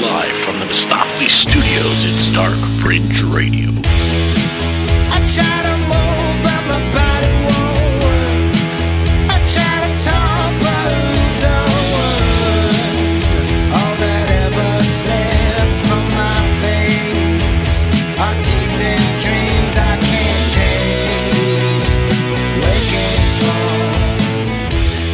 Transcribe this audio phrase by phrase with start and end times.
[0.00, 3.72] Live from the Mistopheles Studios, it's Dark Fringe Radio.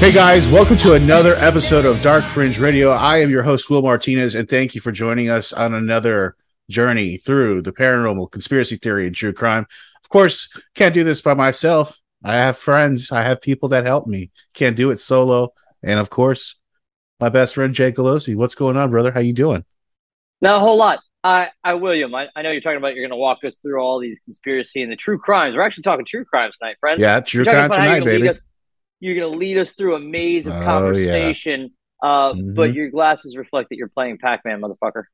[0.04, 2.90] Hey guys, welcome to another episode of Dark Fringe Radio.
[2.90, 6.36] I am your host, Will Martinez, and thank you for joining us on another
[6.68, 9.66] journey through the paranormal, conspiracy theory, and true crime.
[10.04, 11.98] Of course, can't do this by myself.
[12.22, 14.30] I have friends, I have people that help me.
[14.52, 15.54] Can't do it solo.
[15.82, 16.56] And of course,
[17.18, 18.36] my best friend Jay Colosi.
[18.36, 19.10] What's going on, brother?
[19.10, 19.64] How you doing?
[20.42, 20.98] Not a whole lot.
[21.22, 23.80] I, I, William, I, I know you're talking about you're going to walk us through
[23.80, 25.56] all these conspiracy and the true crimes.
[25.56, 27.00] We're actually talking true crimes tonight, friends.
[27.00, 28.28] Yeah, true We're crime about how you're tonight, baby.
[28.28, 28.44] us-
[29.00, 30.64] you're going to lead us through a maze of Oh, yeah.
[30.64, 31.70] conversation.
[32.02, 32.74] Uh, But Mhm.
[32.74, 35.04] your glasses reflect that you're playing Pac-Man, motherfucker.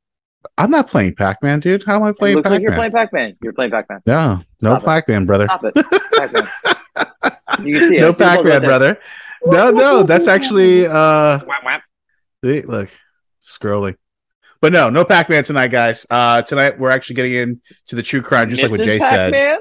[0.56, 1.84] I'm not playing Pac-Man, dude.
[1.84, 2.91] How am I It playing looks like you're Pac-Man?
[2.91, 3.37] playing Pac-Man.
[3.42, 4.00] You're playing Pac-Man.
[4.06, 4.87] no, no Stop it.
[4.87, 5.45] Pac-Man, brother.
[5.47, 5.75] Stop it,
[6.14, 6.48] Pac-Man.
[7.62, 8.00] You can see it.
[8.00, 8.98] no Pac-Man, right brother.
[9.45, 11.83] No, no, that's actually uh Whap, whap.
[12.42, 12.89] See, look,
[13.42, 13.97] scrolling.
[14.62, 16.06] But no, no Pac-Man tonight, guys.
[16.09, 19.33] Uh tonight we're actually getting into the true crime, just like what Jay said.
[19.34, 19.60] Pac-Man?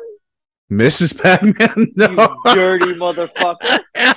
[0.72, 1.22] Mrs.
[1.22, 1.88] Pac-Man?
[1.96, 2.38] No.
[2.46, 3.80] You dirty motherfucker.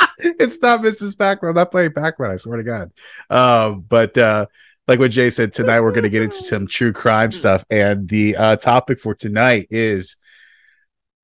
[0.18, 1.18] it's not Mrs.
[1.18, 1.50] Pac-Man.
[1.50, 2.90] I'm not playing Pac-Man, I swear to God.
[3.30, 4.46] Um, but uh
[4.88, 7.64] like what Jay said, tonight we're gonna get into some true crime stuff.
[7.70, 10.16] And the uh topic for tonight is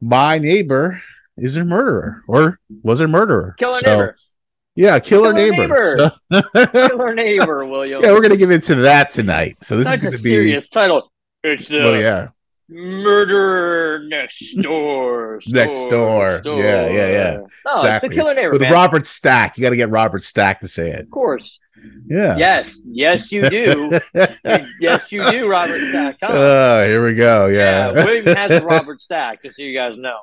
[0.00, 1.03] my neighbor
[1.37, 3.54] is a murderer or was a murderer.
[3.59, 4.16] Killer So, neighbor.
[4.75, 5.62] Yeah, killer, Killer neighbor.
[5.62, 6.12] neighbor.
[6.53, 8.03] So- Killer neighbor, William.
[8.03, 9.56] yeah, we're gonna get into that tonight.
[9.56, 11.10] So this Such is a gonna be serious title.
[11.43, 12.28] It's the Oh yeah,
[12.69, 15.41] murderer next door.
[15.47, 16.43] Next door.
[16.44, 17.37] Yeah, yeah, yeah.
[17.37, 17.66] No, exactly.
[17.66, 18.72] Oh, it's the killer neighbor, With man.
[18.72, 21.00] Robert Stack, you got to get Robert Stack to say it.
[21.00, 21.59] Of course.
[22.09, 22.37] Yeah.
[22.37, 22.78] Yes.
[22.84, 23.99] Yes, you do.
[24.81, 26.19] yes, you do, Robert Stack.
[26.22, 26.28] Huh?
[26.31, 27.47] Oh, here we go.
[27.47, 30.19] Yeah, William has Robert Stack, just so you guys know.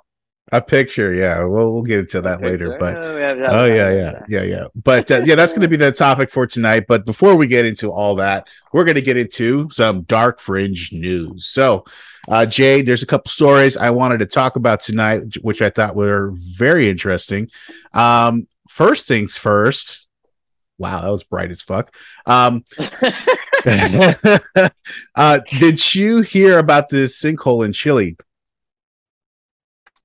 [0.51, 1.13] A picture.
[1.13, 2.77] Yeah, we'll we'll get into that later.
[2.79, 4.65] But have oh yeah, yeah, yeah, yeah.
[4.75, 6.85] But uh, yeah, that's going to be the topic for tonight.
[6.87, 10.91] But before we get into all that, we're going to get into some dark fringe
[10.91, 11.47] news.
[11.47, 11.85] So,
[12.27, 15.95] uh, Jay, there's a couple stories I wanted to talk about tonight, which I thought
[15.95, 17.49] were very interesting.
[17.93, 20.07] Um, first things first.
[20.77, 21.95] Wow, that was bright as fuck.
[22.25, 22.65] Um,
[25.15, 28.17] uh, did you hear about this sinkhole in Chile?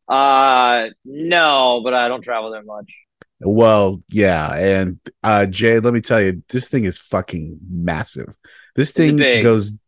[0.09, 2.93] Uh, no, but I don't travel that much.
[3.41, 8.37] Well, yeah, and uh Jay, let me tell you, this thing is fucking massive.
[8.75, 9.43] This thing big?
[9.43, 9.79] goes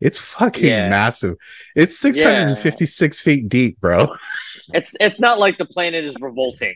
[0.00, 0.88] it's fucking Yeah.
[0.88, 1.36] massive.
[1.76, 4.14] It's 656 feet deep, bro.
[4.72, 6.74] It's it's not like the planet is revolting.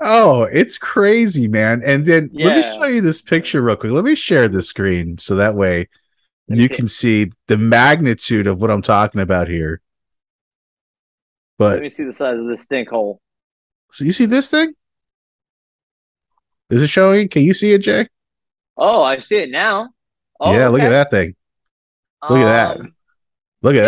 [0.00, 1.82] Oh, it's crazy, man.
[1.84, 3.90] And then let me show you this picture real quick.
[3.90, 5.88] Let me share the screen so that way
[6.46, 9.80] you can see the magnitude of what I'm talking about here.
[11.58, 13.20] Let me see the size of this stink hole.
[13.92, 14.74] so you see this thing?
[16.70, 17.28] Is it showing?
[17.28, 18.08] Can you see it, Jay?
[18.76, 19.90] Oh, I see it now.
[20.40, 21.36] Oh, yeah, look at that thing.
[22.28, 22.80] Look at that.
[22.80, 22.94] Um,
[23.62, 23.84] Look at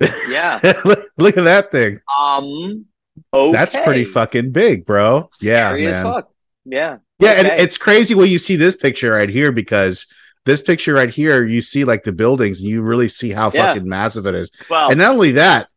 [0.00, 0.12] that.
[0.28, 0.60] Yeah.
[0.84, 1.98] look, look at that thing.
[2.18, 2.86] Um.
[3.34, 3.52] Okay.
[3.52, 5.28] That's pretty fucking big, bro.
[5.40, 6.04] Yeah, Scary man.
[6.04, 6.30] fuck.
[6.64, 6.96] Yeah.
[7.18, 10.06] Yeah, and it's crazy when you see this picture right here because
[10.46, 13.72] this picture right here, you see like the buildings, and you really see how Yeah.
[13.74, 14.50] fucking massive it is.
[14.70, 15.68] Well, And not only that,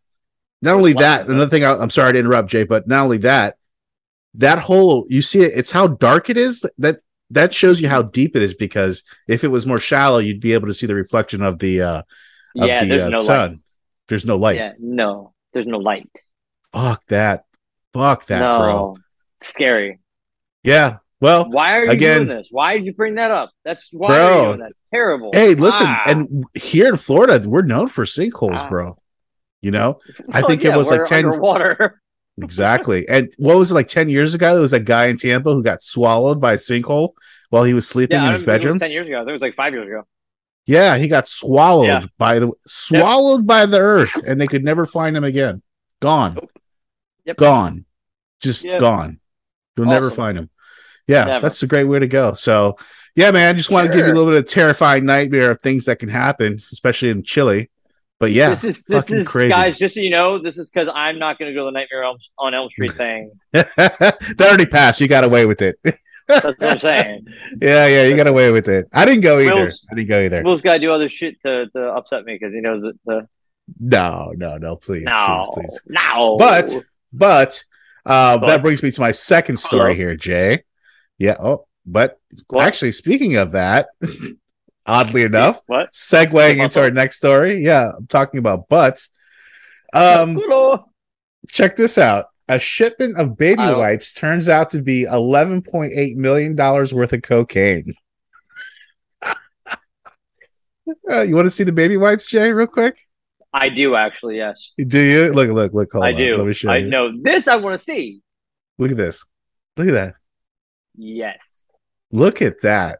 [0.63, 1.63] not only that, another thing.
[1.63, 3.57] I, I'm sorry to interrupt, Jay, but not only that,
[4.35, 5.51] that hole, you see it.
[5.55, 6.65] It's how dark it is.
[6.77, 6.99] That
[7.29, 10.53] that shows you how deep it is because if it was more shallow, you'd be
[10.53, 13.49] able to see the reflection of the uh, of yeah, the there's uh, no sun.
[13.51, 13.59] light.
[14.07, 14.55] There's no light.
[14.57, 16.09] Yeah, no, there's no light.
[16.71, 17.45] Fuck that.
[17.93, 18.97] Fuck that, no, bro.
[19.43, 19.99] scary.
[20.63, 20.97] Yeah.
[21.21, 22.47] Well, Why are you Again- doing this?
[22.51, 23.51] Why did you bring that up?
[23.63, 24.15] That's why Bro.
[24.17, 24.71] are you doing that?
[24.91, 25.29] Terrible.
[25.33, 26.03] hey, listen, Ah.
[26.07, 28.67] and here in Florida, we're known for sinkholes, Ah.
[28.69, 28.97] bro.
[29.63, 29.99] You know,
[30.29, 32.01] I Oh, think yeah, it was like 10 underwater.
[32.41, 33.07] exactly.
[33.07, 34.53] And what was it like 10 years ago?
[34.53, 37.13] There was a guy in Tampa who got swallowed by a sinkhole
[37.49, 38.79] while he was sleeping yeah, in his don't it was bedroom.
[38.79, 39.19] ten years ago.
[39.19, 40.05] I it was like five years ago.
[40.65, 42.01] Yeah, he got swallowed Yeah.
[42.17, 45.61] by the swallowed by the earth, and they could never find him again.
[46.01, 46.37] Gone,
[47.25, 47.37] Yep.
[47.37, 47.85] gone,
[48.41, 48.79] just Yep.
[48.81, 49.19] gone.
[49.77, 50.49] You'll never find him.
[51.07, 51.41] Yeah, Never.
[51.47, 52.33] that's a great way to go.
[52.33, 52.77] So,
[53.15, 55.59] yeah, man, I just want to give you a little bit of terrifying nightmare of
[55.61, 57.69] things that can happen, especially in Chile.
[58.23, 59.49] But yeah, this is this is crazy.
[59.49, 59.77] guys.
[59.77, 62.05] Just so you know, this is because I'm not going to go to the Nightmare
[62.39, 63.31] on Elm Street thing.
[63.51, 65.01] that already passed.
[65.01, 65.75] You got away with it.
[66.27, 67.27] That's what I'm saying.
[67.61, 68.87] yeah, yeah, you got away with it.
[68.93, 69.55] I didn't go either.
[69.55, 70.41] Will's- I didn't go either.
[70.41, 73.27] Will's got to do other shit to, to upset me because he knows that the
[73.79, 75.81] No, no, no, please, no, please, please.
[75.87, 76.37] no.
[76.37, 76.73] But
[77.11, 77.63] but
[78.05, 80.07] uh, But- that brings me to my second story Hello.
[80.09, 80.63] here, Jay.
[81.17, 81.35] Yeah.
[81.39, 82.63] Oh, but What?
[82.63, 83.87] actually, speaking of that,
[84.85, 85.91] Oddly enough, What?
[85.93, 87.63] segueing into our next story.
[87.63, 89.09] Yeah, I'm talking about butts.
[89.93, 90.39] Um,
[91.49, 92.25] check this out.
[92.49, 97.93] A shipment of baby wipes turns out to be $11.8 million worth of cocaine.
[101.09, 102.97] Uh, you want to see the baby wipes, Jay, real quick?
[103.53, 104.37] I do actually.
[104.37, 105.31] Yes, Do you?
[105.33, 105.91] Look, look, look.
[105.93, 106.17] Hold I on.
[106.17, 106.37] do.
[106.37, 106.89] Let me show I you.
[106.89, 107.47] know this.
[107.47, 108.21] I want to see.
[108.77, 109.25] Look at this.
[109.77, 110.15] Look at that.
[110.95, 111.65] Yes.
[112.11, 112.99] Look at that.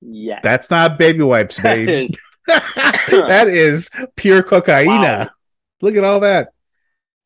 [0.00, 0.40] Yes.
[0.42, 2.10] That's not baby wipes, That babe.
[2.10, 2.16] is-
[2.46, 4.86] that is pure cocaine.
[4.86, 5.28] Wow.
[5.82, 6.48] Look at all that.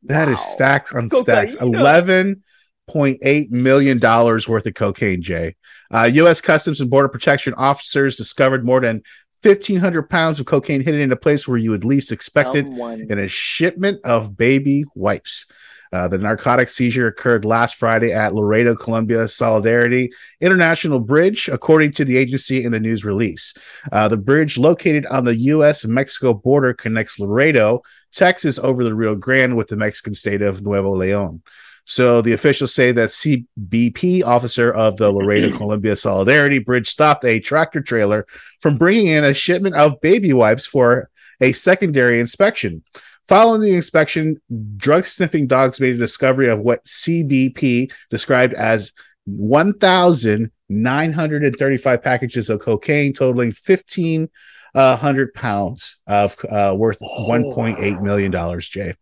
[0.02, 0.42] That is Wow.
[0.54, 1.54] stacks on stacks.
[1.54, 2.42] Eleven
[2.88, 5.22] point eight million dollars worth of cocaine.
[5.22, 5.54] Jay,
[5.92, 6.40] uh, U.S.
[6.40, 9.02] Customs and Border Protection officers discovered more than
[9.42, 12.66] fifteen hundred pounds of cocaine hidden in a place where you would least expect it
[12.66, 15.46] in a shipment of baby wipes.
[15.94, 20.10] Uh, the narcotic seizure occurred last Friday at Laredo, Colombia Solidarity
[20.40, 23.54] International Bridge, according to the agency in the news release.
[23.92, 25.84] Uh, the bridge, located on the U.S.
[25.84, 27.82] Mexico border, connects Laredo,
[28.12, 31.42] Texas, over the Rio Grande with the Mexican state of Nuevo Leon.
[31.84, 37.38] So the officials say that CBP officer of the Laredo Colombia Solidarity Bridge stopped a
[37.38, 38.26] tractor trailer
[38.60, 41.08] from bringing in a shipment of baby wipes for
[41.40, 42.82] a secondary inspection.
[43.28, 44.40] Following the inspection,
[44.76, 48.92] drug sniffing dogs made a discovery of what CBP described as
[49.26, 57.26] 1,935 packages of cocaine, totaling 1,500 pounds of uh, worth Oh.
[57.30, 58.94] $1.8 million, Jay.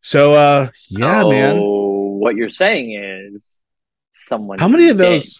[0.00, 1.56] So, uh, yeah, So, man.
[1.60, 2.92] What you're saying
[3.34, 3.58] is
[4.12, 4.58] someone.
[4.58, 5.12] How many of dead.
[5.14, 5.38] those?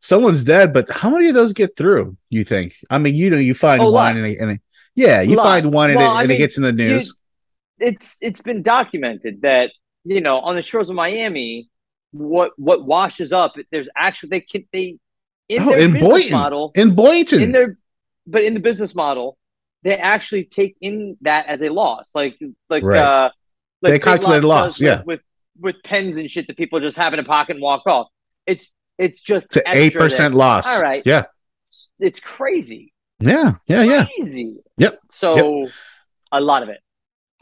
[0.00, 2.16] Someone's dead, but how many of those get through?
[2.28, 2.74] You think?
[2.90, 4.58] I mean, you know, you find Oh, one and, and
[4.96, 5.48] yeah, you Lots.
[5.48, 7.14] find one and, Well, it, I and it gets in the news.
[7.88, 9.70] It's it's been documented that
[10.04, 11.68] you know on the shores of Miami,
[12.12, 13.54] what what washes up.
[13.70, 14.98] There's actually they can they
[15.48, 16.32] in Oh, their in business Boynton.
[16.32, 17.76] model in Boynton, in their
[18.26, 19.36] but in the business model
[19.84, 22.38] they actually take in that as a loss like
[22.70, 22.98] like Right.
[23.00, 23.30] uh
[23.82, 24.98] like They calculate a Lots loss, yeah.
[24.98, 25.20] with, with
[25.74, 28.06] with pens and shit that people just have in a pocket and walk off
[28.46, 30.66] it's it's just to eight percent loss.
[30.72, 31.02] all right.
[31.04, 31.24] Yeah.
[31.98, 33.54] it's crazy Yeah.
[33.66, 33.82] Yeah.
[33.82, 34.06] Yeah.
[34.16, 35.00] crazy Yep.
[35.10, 35.66] so
[36.30, 36.78] a lot of it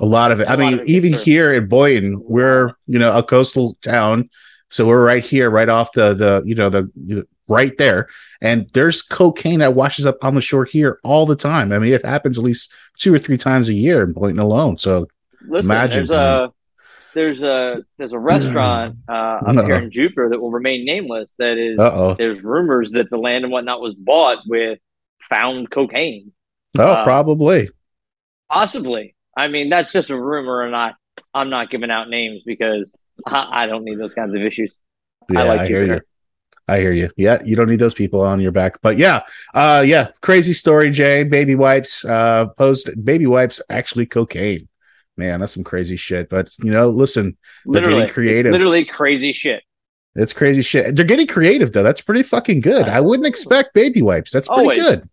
[0.01, 0.49] A lot of it.
[0.49, 3.77] A I mean, of it gets even here in Boynton, we're you know a coastal
[3.83, 4.31] town,
[4.71, 8.09] so we're right here, right off the the you know the right there,
[8.41, 11.73] and there's cocaine that washes up on the shore here all the time.
[11.73, 14.79] I mean, it happens at least two or three times a year in Boynton alone.
[14.79, 15.09] So
[15.47, 16.53] Listen, Imagine, there's a
[17.15, 19.67] there's a there's a restaurant uh, up Uh-oh.
[19.67, 21.35] here in Jupiter that will remain nameless.
[21.39, 22.15] That is, Uh-oh.
[22.15, 24.79] there's rumors that the land and whatnot was bought with
[25.29, 26.33] found cocaine,
[26.79, 27.69] oh, Uh, probably
[28.49, 29.15] possibly.
[29.37, 30.93] I mean, that's just a rumor, and I
[31.35, 32.93] I'm not giving out names because
[33.27, 34.73] I, I don't need those kinds of issues.
[35.31, 36.01] yeah, I I, like hear you.
[36.69, 37.11] I hear you.
[37.17, 38.81] Yeah, you don't need those people on your back.
[38.81, 39.23] But yeah,
[39.55, 41.25] uh yeah, crazy story, Jay.
[41.25, 44.69] Baby wipes, uh post baby wipes actually cocaine.
[45.17, 46.29] Man, that's some crazy shit.
[46.29, 48.53] But you know, listen, Literally, it's creative.
[48.53, 49.63] literally crazy shit.
[50.15, 50.95] it's crazy shit.
[50.97, 51.83] They're getting creative though.
[51.83, 52.89] That's pretty fucking good.
[52.89, 54.33] I wouldn't expect baby wipes.
[54.33, 54.79] That's pretty Always.
[54.79, 55.09] good.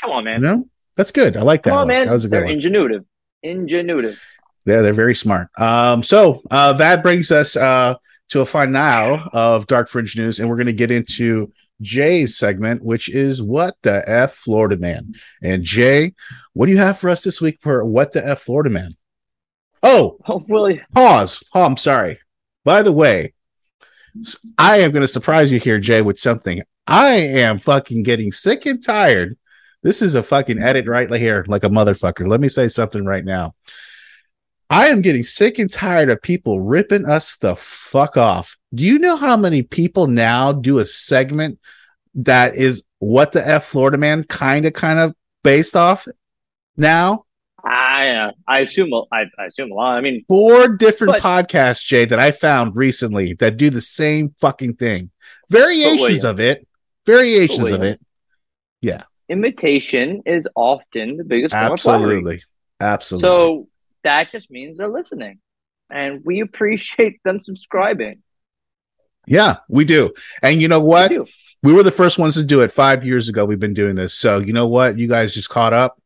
[0.00, 0.40] Come on, You man.
[0.42, 0.64] know?
[0.96, 1.36] That's good.
[1.36, 1.70] I like that.
[1.70, 1.88] Come on, one.
[1.88, 2.06] man.
[2.06, 2.60] That was a good They're one.
[2.60, 3.04] ingenuitive.
[3.44, 4.18] Ingenuitive.
[4.66, 5.48] Yeah, they're very smart.
[5.58, 7.96] Um, so uh, that brings us uh,
[8.30, 12.82] to a finale of Dark Fringe News, and we're going to get into Jay's segment,
[12.82, 15.12] which is What the F Florida Man.
[15.42, 16.14] And Jay,
[16.54, 18.90] what do you have for us this week for What the F Florida Man?
[19.82, 20.80] Oh, Oh, Willie.
[20.94, 21.42] pause.
[21.54, 22.20] Oh, I'm sorry.
[22.64, 23.34] By the way,
[24.56, 26.62] I am going to surprise you here, Jay, with something.
[26.86, 29.36] I am fucking getting sick and tired.
[29.84, 32.26] This is a fucking edit right here, like a motherfucker.
[32.26, 33.54] Let me say something right now.
[34.70, 38.56] I am getting sick and tired of people ripping us the fuck off.
[38.74, 41.58] Do you know how many people now do a segment
[42.14, 46.08] that is what the F Florida man kind of kind of based off
[46.78, 47.26] now?
[47.62, 49.94] I uh, I assume a- I, I assume a lot.
[49.94, 54.34] I mean, four different But- podcasts, Jay, that I found recently that do the same
[54.40, 55.10] fucking thing.
[55.50, 56.66] Variations of it.
[57.04, 58.00] Variations of it.
[58.80, 59.04] it.
[59.28, 61.54] Imitation is often the biggest.
[61.54, 62.42] Absolutely.
[62.80, 63.26] Absolutely.
[63.26, 63.68] So
[64.02, 65.38] that just means they're listening,
[65.90, 68.22] and we appreciate them subscribing.
[69.26, 70.12] yeah, we do.
[70.42, 71.08] And you know what?
[71.08, 71.26] do.
[71.62, 73.46] We were the first ones to do it five years ago.
[73.46, 74.12] We've been doing this.
[74.12, 74.98] So you know what?
[74.98, 75.98] You guys just caught up.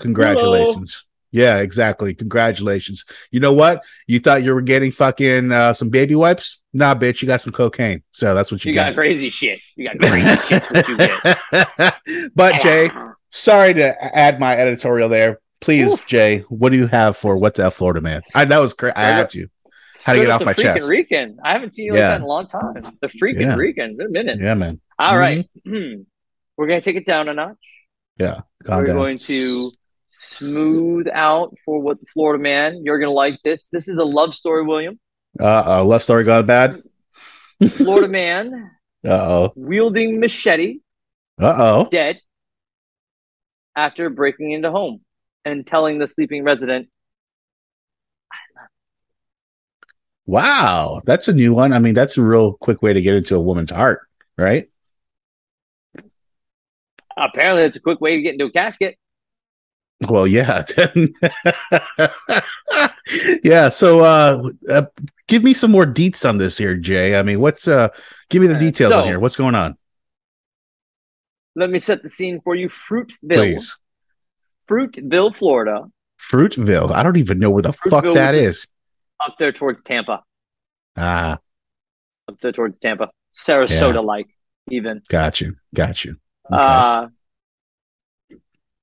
[0.00, 1.04] Congratulations.
[1.30, 2.14] Yeah, exactly.
[2.14, 3.04] Congratulations.
[3.30, 3.82] You know what?
[4.08, 6.59] You thought you were getting fucking uh, some baby wipes?
[6.72, 8.02] Nah, bitch, you got some cocaine.
[8.12, 9.60] So that's what you, You got crazy shit.
[9.76, 10.70] You got crazy shit.
[10.70, 12.30] What you get.
[12.34, 12.90] but Jay,
[13.30, 15.40] sorry to add my editorial there.
[15.60, 18.22] Please, Jay, what do you have for what the F Florida man?
[18.34, 18.94] I, that was great.
[18.96, 19.48] I had to.
[20.04, 20.88] How to get off the my freaking chest.
[20.88, 21.38] Rican.
[21.44, 22.74] I haven't seen you like that in a long time.
[23.00, 23.56] The freaking Yeah.
[23.56, 23.98] Rican.
[24.00, 24.40] A minute.
[24.40, 24.80] Yeah, man.
[24.98, 25.46] All right.
[25.66, 26.02] Mm-hmm.
[26.56, 27.56] We're gonna take it down a notch.
[28.18, 28.40] Yeah.
[28.66, 28.96] We're down.
[28.96, 29.72] going to
[30.10, 32.82] smooth out for what the Florida man.
[32.84, 33.66] You're going to like this.
[33.66, 34.98] This is a love story, William.
[35.38, 35.86] Uh oh.
[35.86, 36.76] Left story gone bad.
[37.72, 38.70] Florida man
[39.06, 39.52] Uh oh.
[39.54, 40.80] wielding machete,
[41.40, 41.88] Uh oh.
[41.90, 42.18] dead
[43.76, 45.00] after breaking into home
[45.44, 46.88] and telling the sleeping resident,
[50.26, 51.02] Wow.
[51.04, 51.72] That's a new one.
[51.72, 54.00] I mean, that's a real quick way to get into a woman's heart,
[54.38, 54.68] right?
[57.16, 58.96] apparently, it's a quick way to get into a casket.
[60.08, 60.64] Well, yeah.
[63.44, 63.68] yeah.
[63.68, 64.82] So, uh, uh,
[65.28, 67.16] give me some more deets on this here, Jay.
[67.16, 67.88] I mean, what's, uh,
[68.28, 69.20] give me the details so- on here.
[69.20, 69.76] What's going on,
[71.56, 72.68] Let me set the scene for you.
[72.68, 73.78] Fruitville, please?
[74.68, 75.84] Fruitville, Florida,
[76.30, 76.92] Fruitville.
[76.92, 78.66] I don't even know where the fuck Fruitville that was a- is.
[79.24, 80.22] up there towards Tampa,
[80.96, 81.38] Ah,
[82.28, 84.26] up there towards Tampa, Sarasota, like
[84.70, 85.02] even.
[85.08, 85.56] got you.
[85.74, 86.16] Got you.
[86.52, 86.62] Okay.
[86.62, 87.08] Uh,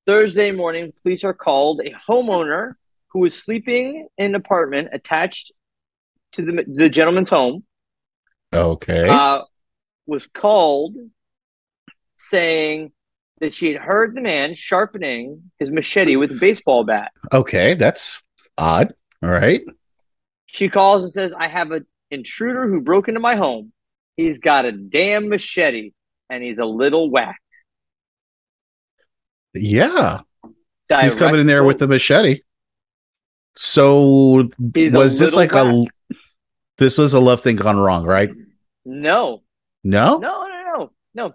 [0.07, 1.81] Thursday morning, police are called.
[1.81, 2.75] A homeowner
[3.09, 5.51] who was sleeping in an apartment attached
[6.31, 7.63] to the the gentleman's home
[8.53, 9.07] okay.
[9.07, 9.41] uh,
[10.05, 10.95] was called,
[12.17, 12.93] saying
[13.41, 17.11] that she had heard the man sharpening his machete with a baseball bat.
[17.33, 17.73] okay.
[17.73, 18.23] That's
[18.57, 18.93] odd.
[19.21, 19.61] All right.
[20.45, 23.73] She calls and says, "I have an intruder who broke into my home.
[24.15, 25.91] He's got a damn machete,
[26.29, 27.41] and he's a little whack."
[29.53, 30.21] Yeah.
[31.01, 32.41] He's coming in there with the machete.
[33.55, 35.85] So He's was this like a
[36.77, 38.29] this was a love thing gone wrong, right?
[38.85, 39.41] no,
[39.83, 40.17] No?
[40.19, 41.33] no, no, no, no.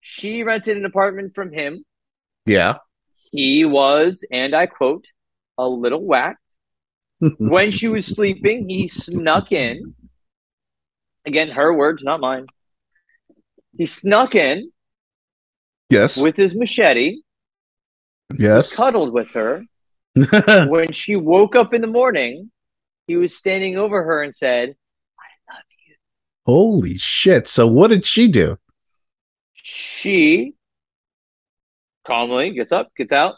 [0.00, 1.84] She rented an apartment from him.
[2.46, 2.76] Yeah.
[3.32, 5.06] He was, and I quote,
[5.58, 6.38] a little whacked.
[7.38, 9.94] when she was sleeping, he snuck in.
[11.26, 12.46] Again, her words, not mine.
[13.76, 14.70] He snuck in
[15.90, 16.16] yes.
[16.16, 17.22] with his machete,
[18.36, 18.74] yes.
[18.74, 19.64] cuddled with her.
[20.68, 22.50] When she woke up in the morning,
[23.06, 24.76] he was standing over her and said,
[25.18, 25.96] I love you.
[26.46, 27.48] Holy shit.
[27.48, 28.58] So what did she do?
[29.54, 30.54] She
[32.06, 33.34] calmly gets up, gets out,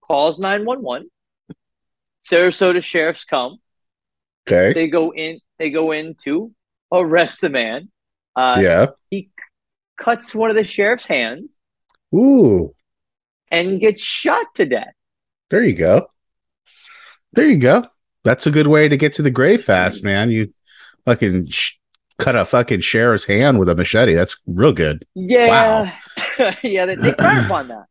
[0.00, 1.08] calls 911.
[2.20, 3.58] Sarasota sheriffs come.
[4.48, 4.72] Okay.
[4.72, 6.52] They go in, they go in to
[6.92, 7.90] arrest the man.
[8.34, 8.86] Uh, yeah.
[9.08, 9.30] He
[9.96, 11.58] cuts one of the sheriff's hands
[12.14, 12.74] Ooh.
[13.50, 14.92] And gets shot to death.
[15.50, 16.08] There you go.
[17.32, 17.86] There you go.
[18.24, 20.30] That's a good way to get to the grave fast, man.
[20.30, 20.52] You
[21.04, 21.74] fucking sh-
[22.18, 24.14] cut a fucking sheriff's hand with a machete.
[24.14, 25.04] That's real good.
[25.14, 25.92] Yeah.
[26.62, 27.84] yeah, they, they crap on that.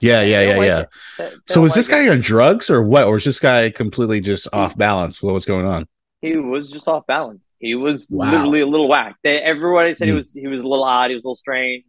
[0.00, 0.84] Yeah, yeah, yeah, like yeah.
[1.18, 2.06] They- they So don't this like it.
[2.06, 3.04] guy on drugs or what?
[3.04, 5.22] Or is this guy completely just off balance?
[5.22, 5.86] What was going on?
[6.20, 7.44] He was just off balance.
[7.58, 8.30] He was Wow.
[8.30, 9.16] literally a little whack.
[9.24, 10.16] They, everybody said he Hmm.
[10.18, 11.10] was he was a little odd.
[11.10, 11.84] He was a little strange.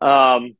[0.00, 0.56] Um,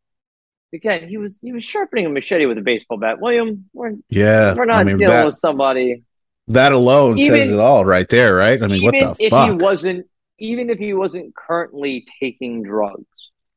[0.74, 3.20] again, he was he was sharpening a machete with a baseball bat.
[3.20, 4.54] William, we're Yeah.
[4.54, 6.02] we're not I mean, dealing that, with somebody.
[6.48, 8.60] that alone Even- says it all right there, right?
[8.62, 10.06] I mean, what the if he wasn't,
[10.38, 13.06] even if he wasn't currently taking drugs,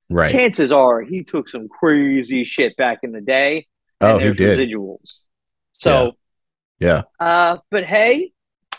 [0.09, 0.31] right.
[0.31, 3.67] chances are he took some crazy shit back in the day.
[3.99, 4.59] Oh, and he did.
[4.59, 5.21] residuals.
[5.73, 6.13] So,
[6.79, 7.01] Yeah.
[7.19, 8.31] uh, but hey,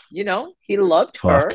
[0.09, 1.51] you know, he loved her.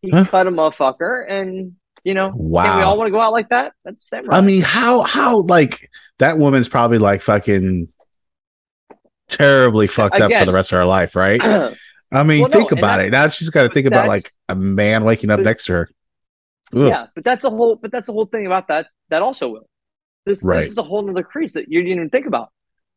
[0.00, 0.26] He Huh?
[0.26, 1.74] cut a motherfucker, and
[2.04, 2.40] you know, can't
[2.76, 3.72] we all want to go out like that?
[3.84, 4.30] That's the same.
[4.32, 7.88] I mean, how how like that woman's probably like fucking
[9.28, 11.40] terribly fucked up for the rest of her life, right?
[12.10, 13.10] I mean, Well, think and about it.
[13.10, 15.90] Now she's got to think about like a man waking up but- next to her.
[16.74, 16.82] Ugh.
[16.88, 17.76] yeah, but that's the whole.
[17.76, 18.88] But that's the whole thing about that.
[19.08, 19.68] That also will.
[20.26, 20.60] This Right.
[20.62, 22.50] this is a whole nother crease that you didn't even think about.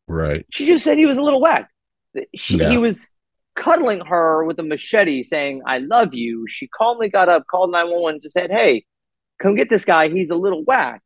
[0.06, 0.44] Right.
[0.50, 1.70] She just said he was a little whack.
[2.34, 2.68] She, Yeah.
[2.68, 3.06] He was
[3.56, 7.88] cuddling her with a machete, saying, "I love you." She calmly got up, called nine
[7.90, 8.84] one one, just said, "Hey,
[9.42, 10.08] come get this guy.
[10.08, 11.02] He's a little whack."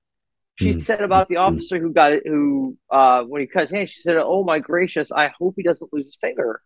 [0.59, 0.81] She Mm.
[0.83, 4.01] said about the officer who got it, who uh, when he cut his hand, she
[4.01, 6.61] said, "Oh my gracious, I hope he doesn't lose his finger."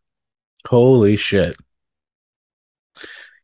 [0.69, 1.57] Holy shit.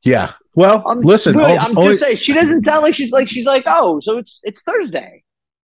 [0.05, 0.33] Yeah.
[0.55, 1.37] Well, I'm, listen.
[1.37, 4.19] really, I'm only- just saying she doesn't sound like she's like she's like, "Oh, so
[4.19, 5.23] it's it's Thursday."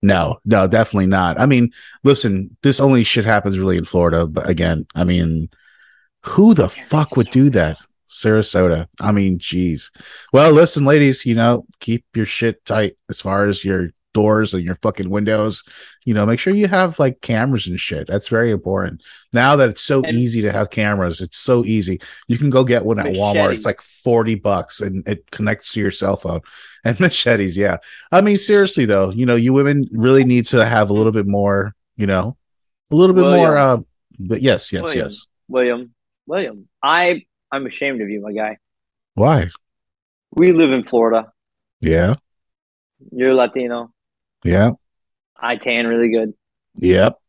[0.03, 1.39] No, no, definitely not.
[1.39, 1.71] I mean,
[2.03, 4.27] listen, this only shit happens really in Florida.
[4.27, 5.49] But again, I mean,
[6.23, 7.79] who the fuck would do that?
[8.07, 8.87] Sarasota.
[9.01, 9.91] I mean, geez.
[10.33, 14.63] Well, listen, ladies, you know, keep your shit tight as far as your doors and
[14.63, 15.61] your fucking windows.
[16.05, 18.07] You know, make sure you have like cameras and shit.
[18.07, 19.03] That's very important.
[19.33, 21.99] Now that it's so And- easy to have cameras, it's so easy.
[22.27, 23.53] You can go get one at Walmart.
[23.53, 26.41] It's like 40 bucks and it connects to your cell phone.
[26.85, 27.77] And machetes, yeah.
[28.13, 31.27] I mean, seriously though, you know, you women really need to have a little bit
[31.27, 32.37] more, you know,
[32.91, 33.39] a little bit William.
[33.41, 33.57] more.
[33.57, 33.77] Uh,
[34.17, 35.05] but yes, yes, William.
[35.05, 35.25] yes.
[35.49, 35.93] William,
[36.27, 38.57] William, I I'm ashamed of you, my guy.
[39.13, 39.49] Why?
[40.35, 41.31] We live in Florida.
[41.81, 42.15] Yeah,
[43.11, 43.91] You're Latino.
[44.43, 44.71] yeah.
[45.39, 46.33] I tan really good.
[46.79, 47.19] Yep.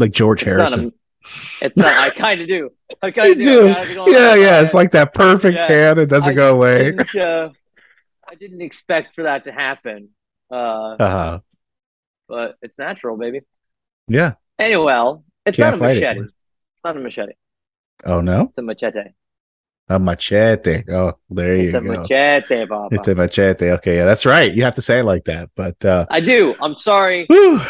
[0.00, 0.86] Like George It's not Harrison.
[0.88, 1.86] a, it's not.
[1.96, 2.70] I kind of do.
[3.00, 3.68] I kind of do.
[3.68, 4.60] I gotta go on Yeah, yeah.
[4.60, 5.66] It's like that perfect Yeah.
[5.68, 5.98] tan.
[6.00, 6.96] It doesn't I go away.
[6.98, 7.50] uh,
[8.28, 10.08] I didn't expect for that to happen,
[10.50, 10.54] uh,
[10.98, 11.38] Uh,
[12.28, 13.42] but it's natural, baby.
[14.08, 14.34] yeah.
[14.58, 15.14] Anyway,
[15.46, 16.00] it's Can't not a fight it.
[16.00, 16.20] machete.
[16.26, 17.32] It's not a machete.
[18.04, 19.10] Oh no, It's a machete.
[19.94, 20.84] A machete.
[20.90, 21.66] Oh, there you go.
[21.66, 22.00] It's a go.
[22.02, 22.94] machete.
[22.96, 23.70] It's a machete.
[23.72, 24.52] Okay, yeah, that's right.
[24.52, 25.50] You have to say it like that.
[25.54, 26.54] But uh, I do.
[26.60, 27.26] I'm sorry.
[27.28, 27.60] whew,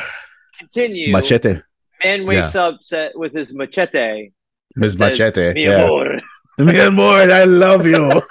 [0.58, 1.12] Continue.
[1.12, 1.60] machete,
[2.04, 4.30] Man wakes up set with his machete.
[4.76, 5.52] Miss Machete.
[5.54, 6.18] Mi Yeah, amor.
[6.58, 8.10] mi amor, I love you.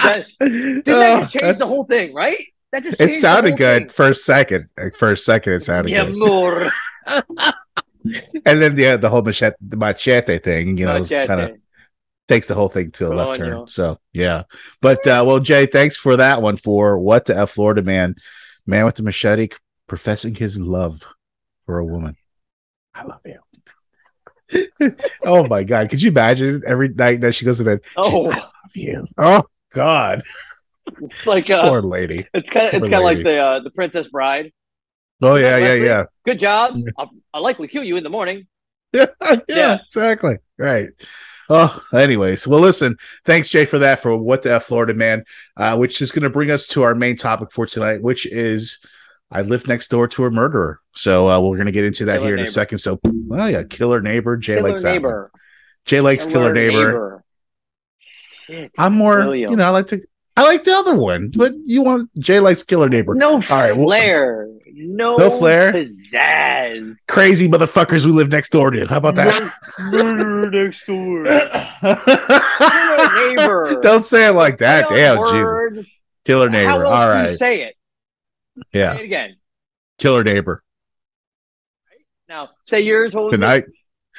[0.00, 2.38] That, didn't Oh, that just change the whole thing, right?
[2.72, 3.88] That just It sounded good thing.
[3.90, 4.68] for a second.
[4.78, 6.12] Like, a second, it sounded Mi good.
[6.12, 6.70] amor.
[8.46, 11.56] And then yeah, the whole machete, the machete thing, you know, kind of
[12.28, 13.36] takes the whole thing to a left Coño.
[13.36, 13.68] turn.
[13.68, 14.44] So yeah,
[14.80, 16.56] but uh, well, Jay, thanks for that one.
[16.56, 18.14] For what the F Florida man,
[18.66, 19.48] man with the machete,
[19.86, 21.06] professing his love
[21.66, 22.16] for a woman.
[22.94, 23.38] I love you.
[25.24, 27.80] oh my god, could you imagine every night that she goes to bed?
[27.96, 29.06] Oh, I love you.
[29.18, 29.42] Oh
[29.74, 30.22] god,
[30.86, 32.26] it's like uh, poor lady.
[32.32, 34.52] it's kind of it's kind of like the uh, the Princess Bride.
[35.20, 35.86] Oh yeah, yeah, Leslie?
[35.86, 36.04] yeah.
[36.24, 36.76] Good job.
[36.96, 38.46] I'll, I'll likely kill you in the morning.
[38.92, 39.78] yeah, yeah, Yeah.
[39.84, 40.36] exactly.
[40.56, 40.88] Right.
[41.50, 45.24] Oh, anyways, well, listen, thanks, Jay, for that, for what the F Florida man,
[45.56, 48.78] uh, which is going to bring us to our main topic for tonight, which is
[49.30, 50.80] I live next door to a murderer.
[50.94, 52.78] So uh, we're going to get into that Killer here in a second.
[52.78, 54.90] So, well, yeah, killer neighbor, Jay Killer likes that.
[54.90, 54.94] one.
[54.96, 55.30] neighbor.
[55.84, 57.24] Jay likes killer, neighbor.
[58.46, 59.50] Shit, I'm more, William.
[59.50, 60.00] you know, I like to,
[60.38, 63.14] I like the other one, but you want Jay likes killer neighbor.
[63.14, 64.48] no right, well- flair.
[64.72, 65.72] no, No flair?
[65.72, 66.94] Pizzazz.
[67.08, 68.86] Crazy motherfuckers we live next door to.
[68.86, 69.52] How about that?
[69.90, 71.24] Murder next door.
[71.82, 73.80] Killer neighbor.
[73.82, 74.86] Don't say it like that.
[74.86, 76.00] Play Damn, on Jesus.
[76.24, 76.84] Killer neighbor.
[76.84, 77.74] How All you say it?
[78.72, 78.94] Yeah.
[78.94, 79.36] Say it again.
[79.98, 80.62] Killer neighbor.
[82.28, 83.12] Now, say yours.
[83.14, 83.38] What was it?
[83.38, 83.64] Tonight,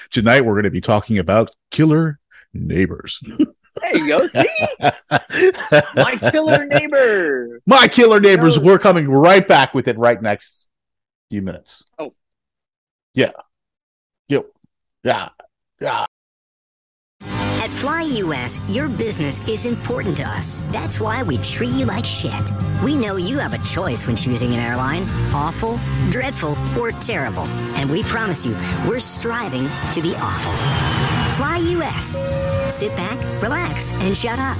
[0.09, 2.19] tonight we're going to be talking about killer
[2.53, 3.21] neighbors.
[3.81, 4.27] There you go.
[4.27, 4.45] See?
[5.95, 7.61] My killer neighbor.
[7.65, 8.59] My killer neighbors.
[8.59, 10.67] We're coming right back with it right next
[11.29, 11.85] few minutes.
[11.97, 12.13] Oh.
[13.13, 13.31] Yeah.
[14.27, 14.51] Yep.
[15.03, 15.29] Yeah.
[15.79, 16.05] Yeah.
[17.21, 20.61] At Fly US, your business is important to us.
[20.69, 22.33] That's why we treat you like shit.
[22.83, 25.79] We know you have a choice when choosing an airline awful,
[26.11, 27.43] dreadful, or terrible.
[27.75, 28.55] And we promise you,
[28.87, 31.28] we're striving to be awful.
[31.39, 32.17] Fly US.
[32.67, 34.57] Sit back, relax, and shut up.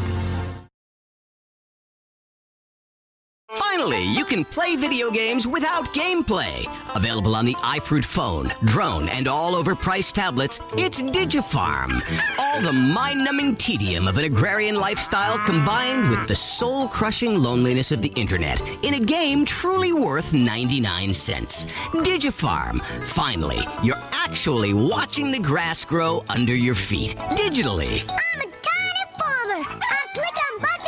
[3.58, 6.68] Finally, you can play video games without gameplay.
[6.96, 12.00] Available on the iFruit phone, drone, and all overpriced tablets, it's Digifarm.
[12.38, 17.92] All the mind numbing tedium of an agrarian lifestyle combined with the soul crushing loneliness
[17.92, 21.66] of the internet in a game truly worth 99 cents.
[21.92, 22.84] Digifarm.
[23.08, 28.02] Finally, you're actually watching the grass grow under your feet digitally.
[28.08, 29.80] I'm a tiny farmer.
[29.90, 30.79] I click on buttons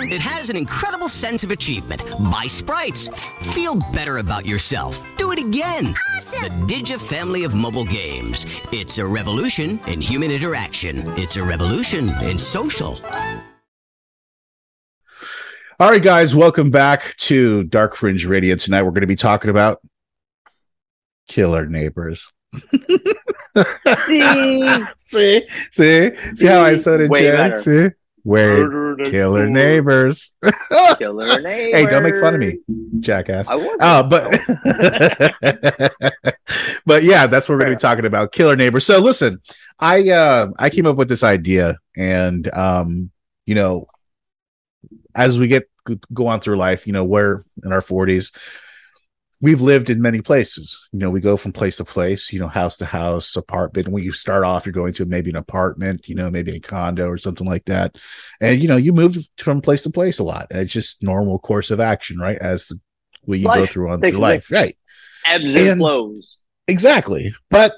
[0.00, 2.02] It has an incredible sense of achievement.
[2.30, 3.08] Buy sprites.
[3.52, 5.02] Feel better about yourself.
[5.18, 5.94] Do it again.
[6.16, 6.66] Awesome.
[6.66, 8.46] The Digi family of mobile games.
[8.72, 11.02] It's a revolution in human interaction.
[11.18, 12.98] It's a revolution in social.
[15.78, 18.54] All right, guys, welcome back to Dark Fringe Radio.
[18.54, 19.80] Tonight we're going to be talking about
[21.28, 22.32] killer neighbors.
[23.54, 24.22] See?
[24.96, 27.32] see, see, see how I said it, Way Jay?
[27.32, 27.58] better.
[27.58, 27.88] See,
[28.24, 30.32] wait, Murder killer neighbors.
[30.98, 31.76] Killer neighbor.
[31.76, 32.58] hey, don't make fun of me,
[33.00, 33.48] jackass.
[33.50, 33.76] I was.
[33.80, 34.40] Uh, but
[36.86, 38.86] but yeah, that's what we're going to be talking about, killer neighbors.
[38.86, 39.40] So listen,
[39.78, 43.10] I uh, I came up with this idea, and um,
[43.46, 43.86] you know,
[45.14, 45.68] as we get
[46.12, 48.32] go on through life, you know, we're in our forties.
[49.42, 50.88] We've lived in many places.
[50.92, 53.88] You know, we go from place to place, you know, house to house, apartment.
[53.88, 57.08] When you start off, you're going to maybe an apartment, you know, maybe a condo
[57.08, 57.98] or something like that.
[58.40, 60.46] And, you know, you move from place to place a lot.
[60.50, 62.38] And it's just normal course of action, right?
[62.38, 62.78] As the
[63.26, 64.50] way you go through on through life.
[64.50, 64.78] Right.
[65.26, 66.38] Ebbs and, and- flows.
[66.68, 67.34] Exactly.
[67.50, 67.74] But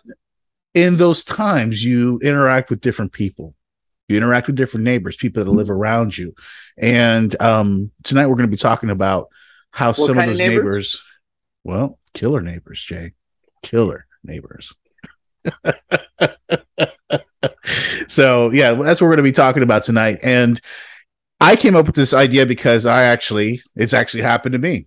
[0.74, 3.54] in those times, you interact with different people.
[4.08, 6.34] You interact with different neighbors, people that live around you.
[6.76, 9.28] And um, tonight we're going to be talking about
[9.70, 10.56] how some of kind of those neighbors?
[10.62, 11.02] neighbors?
[11.64, 13.14] Well, killer neighbors, Jay,
[13.62, 14.74] killer neighbors.
[18.08, 20.18] so yeah, that's what we're going to be talking about tonight.
[20.22, 20.60] And
[21.40, 24.86] I came up with this idea because I actually, it's actually happened to me.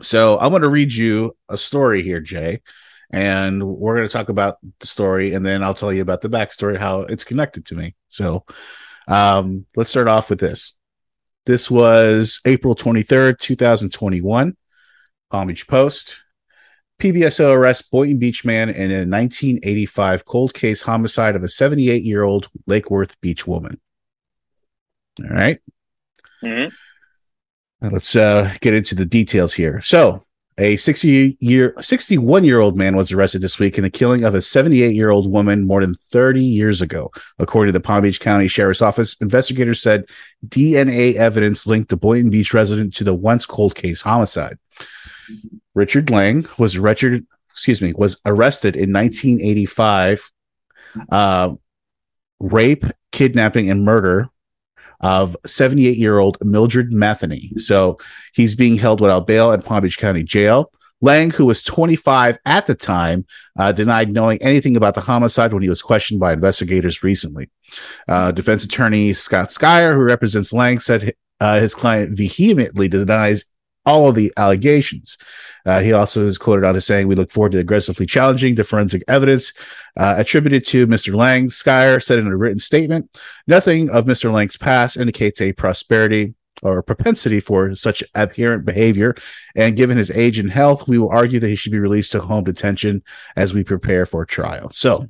[0.00, 2.60] So I'm going to read you a story here, Jay
[3.12, 6.28] and we're going to talk about the story and then i'll tell you about the
[6.28, 8.44] backstory how it's connected to me so
[9.08, 10.74] um let's start off with this
[11.46, 14.56] This was April 23rd, 2021.
[15.30, 16.20] Palm Beach Post.
[17.00, 22.22] PBSO arrests Boynton Beach man in a 1985 cold case homicide of a 78 year
[22.22, 23.80] old Lake Worth Beach woman.
[25.18, 25.58] All right.
[26.44, 26.70] Mhm.
[27.80, 29.80] Now let's uh, get into the details here.
[29.80, 30.22] So,
[30.58, 34.34] a 60 year, 61 year old man was arrested this week in the killing of
[34.34, 37.10] a 78 year old woman more than 30 years ago.
[37.38, 40.04] According to the Palm Beach County Sheriff's Office, investigators said
[40.46, 44.58] DNA evidence linked the Boynton Beach resident to the once cold case homicide.
[45.74, 50.30] Richard Lang was Richard, excuse me, was arrested in 1985,
[51.10, 51.54] uh,
[52.38, 54.28] rape, kidnapping, and murder
[55.00, 57.58] of 78 year old Mildred Metheny.
[57.58, 57.98] So
[58.34, 60.70] he's being held without bail at Palm Beach County Jail.
[61.02, 63.24] Lang, who was 25 at the time,
[63.58, 67.48] uh, denied knowing anything about the homicide when he was questioned by investigators recently.
[68.06, 73.46] Uh, defense attorney Scott Skier, who represents Lang, said uh, his client vehemently denies
[73.90, 75.18] all of the allegations.
[75.66, 78.64] Uh, he also is quoted on as saying, "We look forward to aggressively challenging the
[78.64, 79.52] forensic evidence
[79.96, 81.14] uh, attributed to Mr.
[81.14, 83.10] Lang." Skier said in a written statement,
[83.46, 84.32] "Nothing of Mr.
[84.32, 89.14] Lang's past indicates a prosperity." Or propensity for such abhorrent behavior,
[89.56, 92.20] and given his age and health, we will argue that he should be released to
[92.20, 93.02] home detention
[93.34, 94.68] as we prepare for trial.
[94.70, 95.08] So,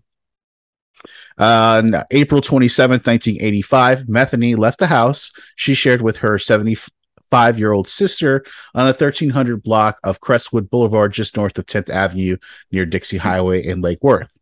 [1.38, 6.38] on April 27th, 1985, Metheny left the house she shared with her
[7.30, 11.90] 75 year old sister on a 1300 block of Crestwood Boulevard, just north of 10th
[11.90, 12.36] Avenue
[12.72, 14.36] near Dixie Highway in Lake Worth.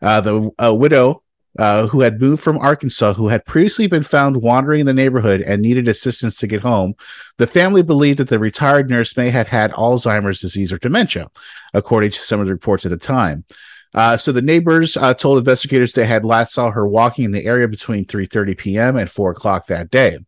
[0.00, 1.22] Uh, the uh, widow
[1.58, 5.40] uh, who had moved from Arkansas, who had previously been found wandering in the neighborhood
[5.40, 6.94] and needed assistance to get home.
[7.38, 11.28] The family believed that the retired nurse may have had Alzheimer's disease or dementia,
[11.74, 13.44] according to some of the reports at the time.
[13.92, 17.44] Uh, so the neighbors uh, told investigators they had last saw her walking in the
[17.44, 18.96] area between 3:30 p.m.
[18.96, 20.18] and 4 o'clock that day.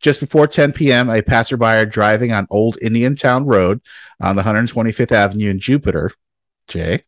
[0.00, 3.80] Just before 10 p.m., a passerby driving on Old Indiantown Road
[4.20, 6.12] on the 125th Avenue in Jupiter,
[6.68, 7.04] Jay,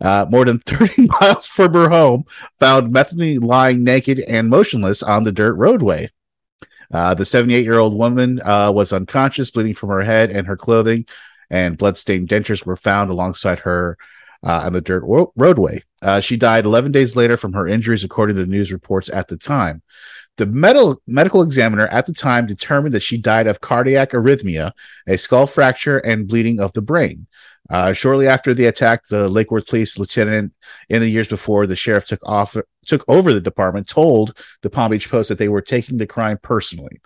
[0.00, 2.24] uh, more than 30 miles from her home,
[2.60, 6.10] found Metheny lying naked and motionless on the dirt roadway.
[6.92, 10.56] Uh, the 78 year old woman uh, was unconscious, bleeding from her head and her
[10.56, 11.06] clothing,
[11.50, 13.96] and bloodstained dentures were found alongside her
[14.44, 15.82] uh, on the dirt ro- roadway.
[16.02, 19.28] Uh, she died 11 days later from her injuries, according to the news reports at
[19.28, 19.82] the time.
[20.36, 24.72] The medical medical examiner at the time determined that she died of cardiac arrhythmia,
[25.06, 27.26] a skull fracture, and bleeding of the brain.
[27.68, 30.52] Uh, shortly after the attack, the Lake Worth Police lieutenant,
[30.88, 34.92] in the years before the sheriff took off took over the department, told the Palm
[34.92, 37.00] Beach Post that they were taking the crime personally.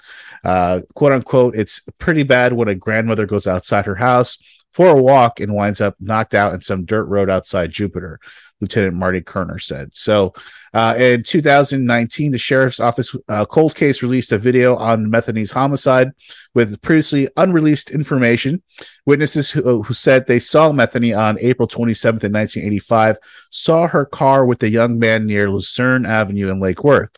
[0.45, 4.37] Uh, "Quote unquote," it's pretty bad when a grandmother goes outside her house
[4.73, 8.21] for a walk and winds up knocked out in some dirt road outside Jupiter.
[8.61, 9.95] Lieutenant Marty Kerner said.
[9.95, 10.35] So,
[10.73, 16.11] uh, in 2019, the sheriff's office uh, cold case released a video on Metheny's homicide
[16.55, 18.63] with previously unreleased information.
[19.07, 23.19] Witnesses who, who said they saw Metheny on April 27th in 1985
[23.51, 27.17] saw her car with a young man near Lucerne Avenue in Lake Worth.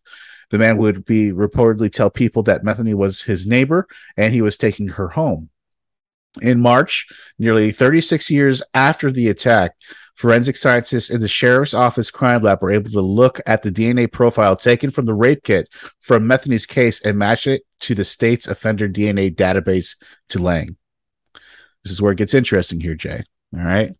[0.50, 4.59] The man would be reportedly tell people that Metheny was his neighbor and he was
[4.59, 5.48] taking her home.
[6.40, 7.07] In March,
[7.38, 9.73] nearly 36 years after the attack,
[10.14, 14.11] forensic scientists in the sheriff's office crime lab were able to look at the DNA
[14.11, 15.68] profile taken from the rape kit
[16.01, 19.97] from Metheny's case and match it to the state's offender DNA database
[20.31, 20.77] to Lang.
[21.85, 23.23] This is where it gets interesting here, Jay.
[23.55, 23.92] All right.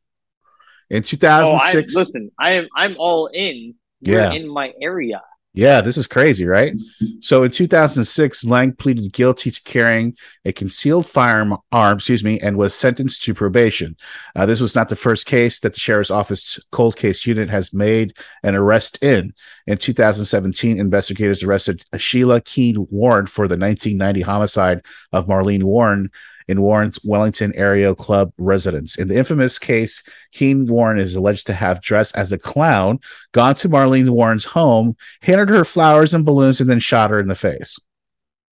[0.89, 3.75] In Oh, I, 2006, listen, I am I'm all in.
[4.01, 4.33] You're Yeah.
[4.33, 5.23] in my area.
[5.55, 6.75] Yeah, this is crazy, right?
[7.21, 12.75] So in 2006, Lang pleaded guilty to carrying a concealed firearm, excuse me, and was
[12.75, 13.97] sentenced to probation.
[14.35, 17.75] Uh, this was not the first case that the sheriff's office cold case unit has
[17.75, 19.35] made an arrest in.
[19.67, 24.81] In 2017, investigators arrested Sheila Keen Warren for the 1990 homicide
[25.13, 26.11] of Marlene Warren
[26.49, 28.97] in Warren's Wellington Aero Club residence.
[28.97, 30.03] In the infamous case,
[30.33, 33.01] Keen Warren is alleged to have dressed as a clown,
[33.33, 37.29] gone to Marlene Warren's home, handed her flowers and balloons, and then shot her in
[37.29, 37.79] the face.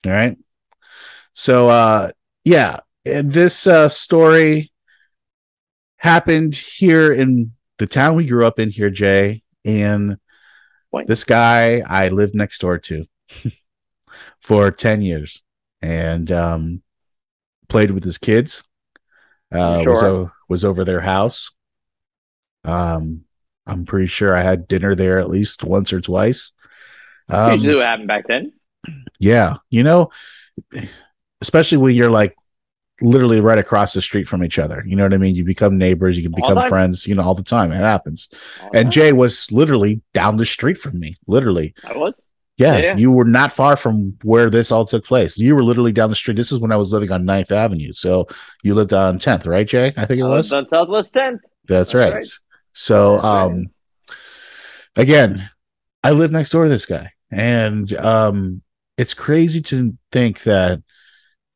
[0.06, 0.36] All right.
[1.34, 2.10] So, uh,
[2.44, 4.72] yeah, this uh, story
[5.96, 9.42] happened here in the town we grew up in here, Jay.
[9.64, 10.16] And
[10.90, 11.08] Point.
[11.08, 13.04] this guy I lived next door to
[14.40, 15.42] for 10 years
[15.82, 16.82] and um,
[17.70, 18.62] played with his kids.
[19.52, 21.50] Uh, was, o- was over their house.
[22.64, 23.24] Um,
[23.66, 26.52] I'm pretty sure I had dinner there at least once or twice.
[27.28, 28.52] Um, what happened back then.
[29.18, 30.10] yeah, you know,
[31.40, 32.34] especially when you're like
[33.00, 34.82] literally right across the street from each other.
[34.86, 35.34] You know what I mean?
[35.34, 37.72] You become neighbors, you can become friends, you know, all the time.
[37.72, 38.28] It happens.
[38.60, 38.92] All And right.
[38.92, 41.74] Jay was literally down the street from me, literally.
[41.84, 42.20] I was.
[42.60, 42.96] Yeah, Yeah.
[42.96, 45.38] you were not far from where this all took place.
[45.38, 46.36] You were literally down the street.
[46.36, 47.92] This is when I was living on 9th Avenue.
[47.92, 48.26] So
[48.62, 49.92] you lived on 10th, right, Jay?
[49.96, 50.52] I think it was.
[50.52, 51.38] on Southwest 10th.
[51.66, 52.12] That's That's right.
[52.14, 52.24] right.
[52.72, 53.70] So, um,
[54.96, 55.48] again,
[56.04, 58.62] I live next door to this guy, and um,
[58.96, 60.82] it's crazy to think that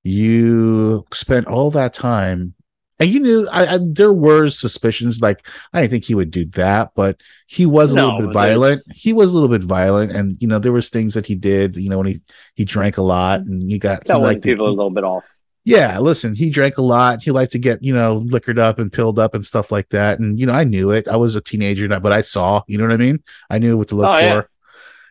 [0.03, 2.55] you spent all that time.
[3.01, 6.45] And you knew I, I, there were suspicions, like I didn't think he would do
[6.53, 8.83] that, but he was a No, little bit violent.
[8.95, 11.77] He was a little bit violent, and you know there was things that he did.
[11.77, 12.21] You know when he
[12.55, 15.03] he drank a lot, and he got That one liked to- people a little bit
[15.03, 15.25] off.
[15.65, 17.23] yeah, listen, he drank a lot.
[17.23, 20.19] He liked to get, you know, liquored up and pilled up and stuff like that.
[20.21, 21.09] And, you know, I knew it.
[21.09, 23.23] I was a teenager, but I saw, you know what I mean?
[23.49, 24.43] I knew what to look Oh, yeah.
[24.43, 24.51] for.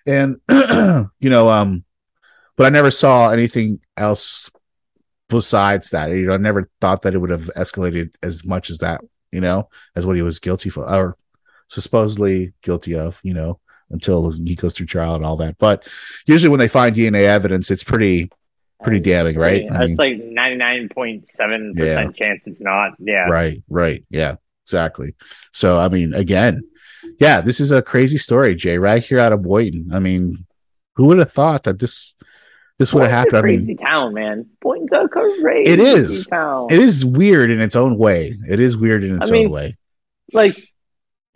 [0.06, 0.38] And,
[1.20, 1.84] you know, um,
[2.56, 4.52] but I never saw anything else
[5.30, 6.10] besides that.
[6.10, 9.42] You know, I never thought that it would have escalated as much as that, you
[9.42, 11.18] know, as what he was guilty for or
[11.68, 13.60] supposedly guilty of, you know,
[13.90, 15.58] until he goes through trial and all that.
[15.58, 15.88] But
[16.26, 18.32] usually when they find DNA evidence, it's pretty,
[18.82, 19.66] pretty damning, right?
[19.72, 22.94] I It's like ninety nine point seven percent chance it's not.
[23.00, 23.30] Yeah.
[23.30, 24.04] Right, right.
[24.10, 25.16] Yeah, exactly.
[25.52, 26.64] So, I mean, again,
[27.20, 29.92] yeah, this is a crazy story, Jay, right here out of Boynton.
[29.94, 30.46] I mean,
[30.96, 32.14] who would have thought that this
[32.80, 33.38] this would have Boynton's a happened?
[33.38, 34.46] I crazy mean, town, man.
[34.62, 36.28] Boynton's a crazy It is.
[36.28, 36.68] town.
[36.72, 38.38] it is weird in its own way.
[38.50, 39.78] It is weird in its I mean- own way.
[40.34, 40.58] like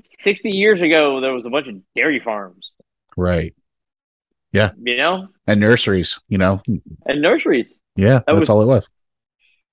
[0.01, 1.21] sixty years ago.
[1.21, 2.71] There was a bunch of dairy farms,
[3.15, 3.53] Right.
[4.53, 4.71] Yeah.
[4.81, 6.61] You know, And nurseries, you know.
[7.05, 7.73] and nurseries.
[7.95, 8.87] Yeah, that's was- all it was.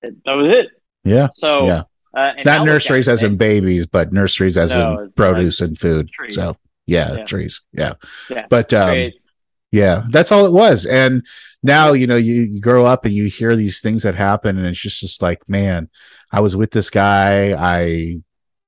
[0.01, 0.67] That was it.
[1.03, 1.29] Yeah.
[1.37, 1.83] So Yeah.
[2.13, 6.09] uh, Not nurseries as in babies, but nurseries as No, in it's produce and food.
[6.11, 6.35] trees.
[6.35, 7.25] So, yeah, Yeah.
[7.25, 7.61] trees.
[7.73, 7.93] Yeah.
[8.29, 8.45] Yeah.
[8.49, 9.15] But um Great.
[9.75, 10.85] Yeah, that's all it was.
[10.85, 11.25] And
[11.61, 14.65] now, you know, you, you grow up and you hear these things that happen, and
[14.65, 15.89] it's just, just like, man,
[16.31, 17.53] I was with this guy.
[17.53, 18.21] I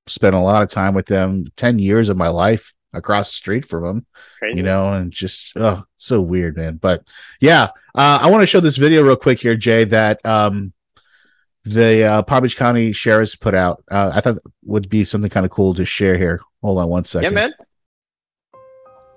[0.08, 3.64] spent a lot of time with them, 10 years of my life across the street
[3.64, 4.06] from him,
[4.40, 4.58] Crazy.
[4.58, 6.76] you know, and just, oh, so weird, man.
[6.76, 7.08] But
[7.40, 10.74] yeah, uh, I want to show this video real quick here, Jay, that um,
[11.64, 13.82] the uh, Palm Beach County Sheriff's put out.
[13.90, 16.42] Uh, I thought would be something kind of cool to share here.
[16.62, 17.32] Hold on one second.
[17.32, 17.54] yeah, man.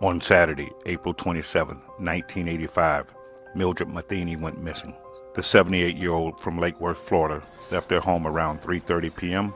[0.02, 3.14] On Saturday, April 27, 1985,
[3.54, 4.94] Mildred Matheny went missing.
[5.34, 9.54] The 78-year-old from Lake Worth, Florida, left her home around 3:30 p.m.,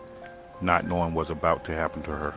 [0.61, 2.35] not knowing what was about to happen to her.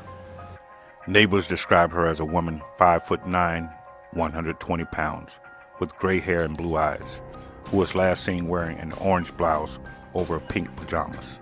[1.05, 3.69] Neighbors describe her as a woman 5 foot 9,
[4.13, 5.41] 120 pounds,
[5.81, 7.19] with gray hair and blue eyes,
[7.67, 9.79] who was last seen wearing an orange blouse
[10.13, 11.39] over pink pajamas.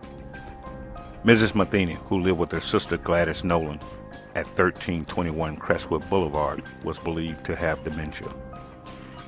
[1.23, 1.53] Mrs.
[1.53, 3.79] Matheny, who lived with her sister Gladys Nolan,
[4.35, 8.29] at 1321 Crestwood Boulevard was believed to have dementia.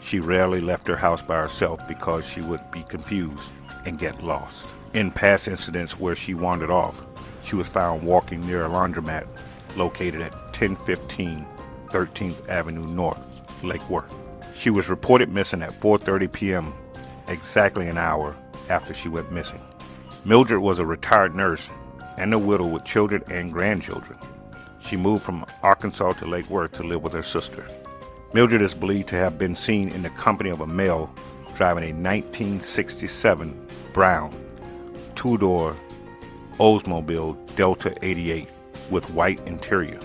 [0.04, 3.52] She rarely left her house by herself because she would be confused
[3.86, 4.67] and get lost.
[4.93, 7.06] In past incidents where she wandered off,
[7.43, 9.28] she was found walking near a laundromat
[9.76, 11.46] located at 1015
[11.89, 13.24] 13th Avenue North,
[13.63, 14.13] Lake Worth.
[14.56, 16.74] She was reported missing at 4:30 p.m.,
[17.28, 18.36] exactly an hour
[18.70, 19.62] after she went missing.
[20.26, 21.70] Mildred was a retired nurse
[22.17, 24.17] and a widow with children and grandchildren.
[24.80, 27.66] She moved from Arkansas to Lake Worth to live with her sister.
[28.34, 31.13] Mildred is believed to have been seen in the company of a male
[31.56, 34.32] driving a 1967 brown
[35.16, 35.76] two-door
[36.60, 38.48] Oldsmobile Delta 88
[38.92, 40.00] with white interior.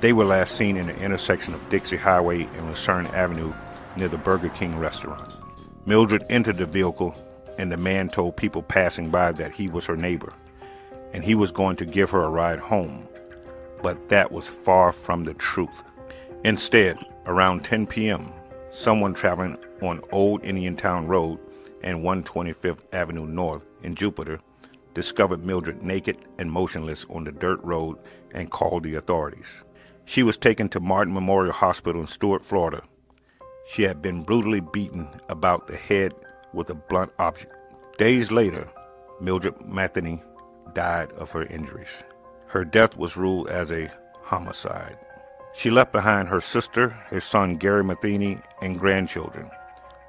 [0.00, 3.52] They were last seen in the intersection of Dixie Highway and Lucerne Avenue
[3.96, 5.34] near the Burger King restaurant.
[5.86, 7.14] Mildred entered the vehicle
[7.58, 10.32] and the man told people passing by that he was her neighbor
[11.12, 13.06] and he was going to give her a ride home
[13.82, 15.82] but that was far from the truth.
[16.44, 18.32] Instead, around 10 p.m.,
[18.70, 21.38] someone traveling on Old Indiantown Road
[21.82, 24.40] and 125th Avenue North in Jupiter
[24.94, 27.98] discovered Mildred naked and motionless on the dirt road
[28.32, 29.62] and called the authorities.
[30.04, 32.82] She was taken to Martin Memorial Hospital in Stuart, Florida.
[33.70, 36.12] She had been brutally beaten about the head
[36.52, 37.54] with a blunt object.
[37.98, 38.68] Days later,
[39.20, 40.22] Mildred Matheny
[40.74, 42.02] died of her injuries.
[42.50, 44.98] Her death was ruled as a homicide.
[45.54, 49.48] She left behind her sister, her son Gary Matheny, and grandchildren.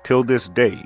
[0.04, 0.84] Till this day,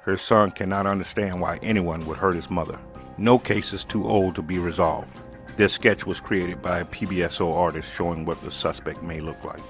[0.00, 2.78] her son cannot understand why anyone would hurt his mother.
[3.18, 5.14] No case is too old to be resolved.
[5.58, 9.60] This sketch was created by a PBSO artist showing what the suspect may look like.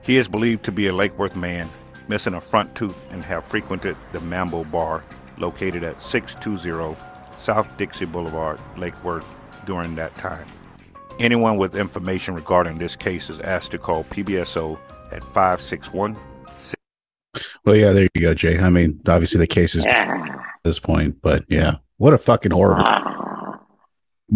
[0.00, 1.68] He is believed to be a Lake Worth man,
[2.08, 5.04] missing a front tooth, and have frequented the Mambo Bar
[5.36, 6.96] located at 620
[7.36, 9.26] South Dixie Boulevard, Lake Worth,
[9.66, 10.46] during that time.
[11.18, 14.78] Anyone with information regarding this case is asked to call PBSO
[15.12, 16.16] at 561
[17.64, 18.58] Well, yeah, there you go, Jay.
[18.58, 20.08] I mean, obviously the case is at
[20.64, 22.84] this point, but yeah, what a fucking horrible,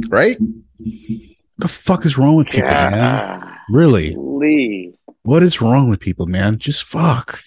[0.09, 0.37] right?
[0.39, 0.49] What
[1.59, 3.43] the fuck is wrong with people, man?
[3.71, 4.15] Really?
[4.17, 4.95] Lee.
[5.23, 6.59] What is wrong with people, man?
[6.59, 7.41] Just fuck.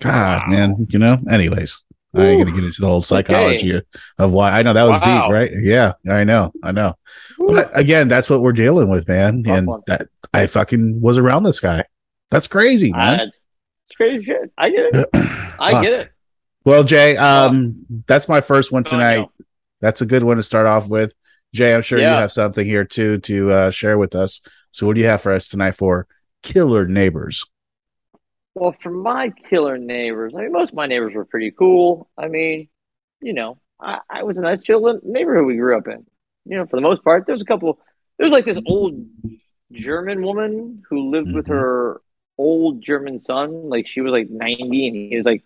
[0.00, 0.86] God, man.
[0.90, 1.18] You know.
[1.30, 1.84] Anyways,
[2.18, 3.84] I ain't gonna get into the whole psychology of,
[4.18, 4.50] of why.
[4.50, 5.22] I know that was Wow.
[5.26, 5.50] deep, right?
[5.60, 6.94] Yeah, I know, I know.
[7.38, 9.42] But again, that's what we're dealing with, man.
[9.42, 9.82] Tough and one.
[9.86, 11.84] that I fucking was around this guy.
[12.30, 13.30] That's crazy, man.
[13.86, 14.52] It's crazy shit.
[14.58, 15.08] I get it.
[15.58, 16.12] I get it.
[16.64, 17.74] Well, Jay, um,
[18.06, 19.16] that's my first one tonight.
[19.16, 19.32] know.
[19.80, 21.14] That's a good one to start off with.
[21.54, 24.40] Jay, I'm sure you have something here too to uh, share with us.
[24.72, 26.06] So, what do you have for us tonight for
[26.42, 27.44] Killer Neighbors?
[28.58, 32.08] Well, for my killer neighbors, I mean, most of my neighbors were pretty cool.
[32.18, 32.68] I mean,
[33.20, 36.06] you know, I, I was a nice, chill neighborhood we grew up in.
[36.44, 37.78] You know, for the most part, there's a couple.
[38.18, 39.06] There was like this old
[39.72, 41.48] German woman who lived with Mhm.
[41.48, 42.00] her
[42.38, 43.68] old German son.
[43.68, 45.44] Like she was like 90 and he was like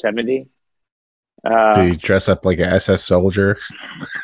[0.00, 0.48] 70.
[1.44, 3.58] Uh, do you dress up like a SS soldier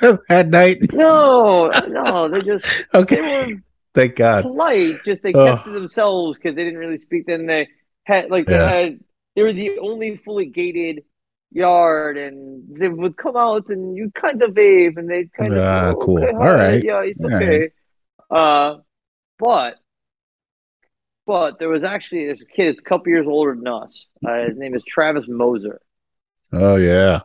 [0.29, 0.79] at night?
[0.90, 3.53] no, no, they just Okay, they were
[3.94, 4.51] thank God.
[4.51, 5.05] polite.
[5.05, 5.35] Just they Ugh.
[5.35, 7.27] kept to themselves because they didn't really speak.
[7.27, 7.68] Then they
[8.05, 8.69] had like they Yeah.
[8.69, 9.01] had
[9.35, 11.05] they were the only fully gated
[11.51, 15.62] yard, and they would come out and you kind of wave, and they kind of
[15.62, 16.19] Ah, oh, cool.
[16.19, 16.83] okay, All right.
[16.85, 17.71] yeah, it's All okay.
[18.31, 18.79] Uh,
[19.38, 19.79] but
[21.27, 24.07] but there was actually there's a kid that's a couple years older than us.
[24.27, 25.81] Uh, his name is Travis Moser.
[26.53, 27.21] Oh yeah,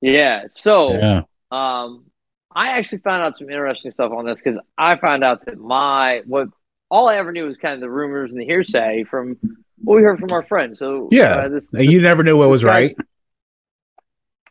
[0.00, 0.94] Yeah, so.
[0.94, 1.22] yeah.
[1.50, 2.06] Um,
[2.54, 6.20] I actually found out some interesting stuff on this because I found out that my
[6.26, 6.48] what
[6.92, 9.36] all I ever knew was kind of the rumors and the hearsay from
[9.82, 10.78] what we heard from our friends.
[10.78, 12.96] So Yeah, uh, this, And you never knew what was guy- right.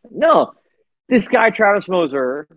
[0.09, 0.53] no,
[1.07, 2.47] this guy Travis Moser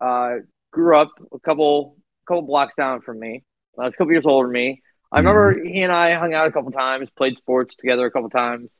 [0.00, 0.36] uh,
[0.70, 1.96] grew up a couple
[2.28, 3.42] couple blocks down from me.
[3.78, 4.82] Uh, he's a couple years older than me.
[5.10, 5.66] I remember Mm-hmm.
[5.66, 8.76] he and I hung out a couple times, played sports together a couple times.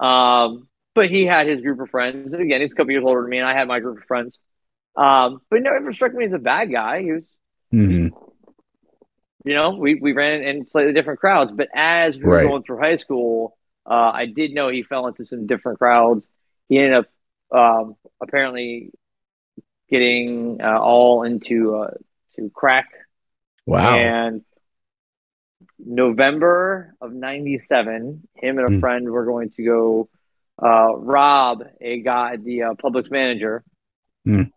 [0.00, 2.34] Um, but he had his group of friends.
[2.34, 4.04] And again, he's a couple years older than me, and I had my group of
[4.04, 4.38] friends.
[4.96, 7.02] Um, but he never struck me as a bad guy.
[7.02, 7.24] He was,
[7.70, 8.08] hmm
[9.44, 11.52] you know, we, we ran in slightly different crowds.
[11.52, 12.42] But as we were Right.
[12.42, 16.28] going through high school, uh, I did know he fell into some different crowds.
[16.68, 17.06] He ended up
[17.56, 18.92] um, apparently
[19.90, 21.90] getting uh, all into uh,
[22.36, 22.88] to crack
[23.66, 23.96] Wow.
[23.96, 24.42] and
[25.78, 28.80] November of '97, him and a Mm.
[28.80, 30.08] friend were going to go
[30.62, 33.62] uh, rob a guy, the uh, Publix manager.
[34.26, 34.50] Mm.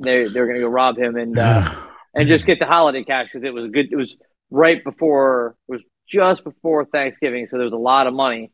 [0.00, 1.62] They they were going to go rob him and uh,
[2.14, 3.92] and just get the holiday cash because it was good.
[3.92, 4.16] It was
[4.50, 8.50] right before it was just before Thanksgiving, so there was a lot of money.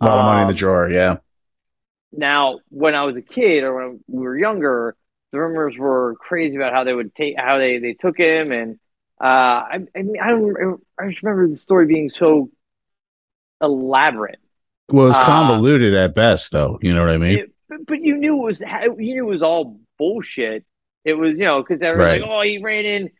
[0.00, 0.90] a lot of money in the Um, drawer.
[0.90, 1.16] Yeah.
[2.12, 4.96] Now, when I was a kid or when we were younger,
[5.32, 8.78] the rumors were crazy about how they would take how they they took him, and
[9.20, 12.50] uh, I I, mean, I don't I just remember the story being so
[13.60, 14.38] elaborate.
[14.90, 16.78] Well, it's uh, convoluted at best, though.
[16.80, 17.38] You know what I mean?
[17.40, 20.64] It- but, but you knew it was you knew it was all bullshit.
[21.04, 22.20] It was you know because everyone's Right.
[22.22, 23.10] like, oh, he ran in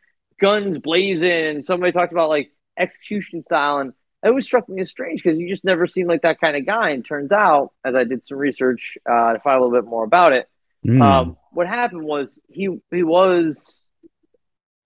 [0.41, 3.93] guns blazing, and somebody talked about like execution style, and
[4.25, 6.67] it was struck me as strange because you just never seemed like that kind of
[6.67, 6.91] guy.
[6.91, 10.05] And turns out, as I did some research uh, to find a little bit more
[10.05, 10.49] about it,
[10.87, 11.03] Mm.
[11.03, 13.81] um, what happened was he he was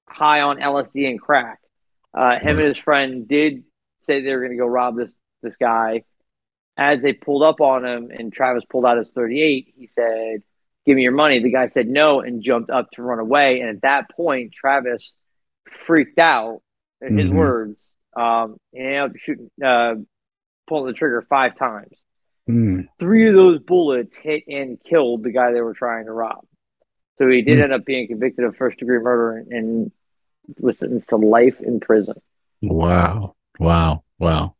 [0.09, 1.59] high on LSD and crack.
[2.15, 3.65] Uh, him and his friend did
[4.01, 6.05] say they were going to go rob this this guy.
[6.77, 10.43] As they pulled up on him and Travis pulled out his 38, he said,
[10.87, 13.61] "Give me your money." The guy said no and jumped up to run away.
[13.61, 15.13] And at that point, Travis
[15.71, 16.61] freaked out.
[17.01, 17.35] In his Mhm.
[17.35, 17.85] words,
[18.17, 19.97] um, he ended up shooting, uh,
[20.69, 21.91] pulling the trigger five times
[22.49, 22.87] Mm.
[23.01, 26.45] three of those bullets hit and killed the guy they were trying to rob.
[27.19, 27.63] So he did Hmm.
[27.65, 29.93] end up being convicted of first degree murder and, and
[30.61, 32.21] was sentenced to life in prison.
[32.63, 33.35] Wow.
[33.59, 34.05] Wow.
[34.21, 34.55] Wow.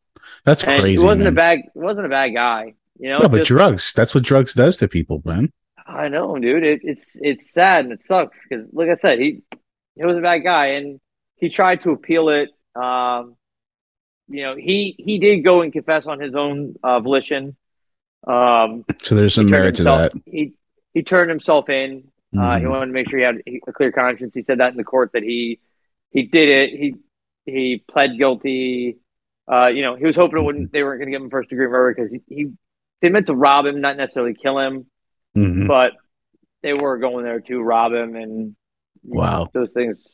[0.45, 1.01] That's And crazy.
[1.01, 1.33] he wasn't man.
[1.33, 2.75] a bad wasn't a bad guy.
[2.99, 3.93] You know, No, but Just- drugs.
[3.93, 5.53] That's what drugs does to people, man.
[5.87, 6.65] I know, dude.
[6.65, 9.43] It, it's it's sad and it sucks because, like I said, he
[9.97, 11.01] he was a bad guy and
[11.37, 12.51] he tried to appeal it.
[12.75, 13.37] Um,
[14.29, 17.57] you know, he he did go and confess on his own uh, volition.
[18.27, 20.13] Um, So there's some merit to that.
[20.25, 20.55] He
[20.95, 22.05] he turned himself in.
[22.37, 22.71] Uh, he Mhm.
[22.71, 24.35] wanted to make sure he had a clear conscience.
[24.35, 25.61] He said that in the court that he
[26.11, 26.71] he did it.
[26.79, 26.95] He
[27.45, 28.99] he pled guilty.
[29.51, 30.73] Uh, you know, he was hoping it wouldn't.
[30.73, 32.53] They weren't going to give him first degree murder because he, he
[33.01, 34.87] they meant to rob him, not necessarily kill him,
[35.37, 35.67] Mhm.
[35.67, 35.93] but
[36.63, 38.15] they were going there to rob him.
[38.17, 38.55] And
[39.05, 39.51] you know, Wow.
[39.53, 40.07] those things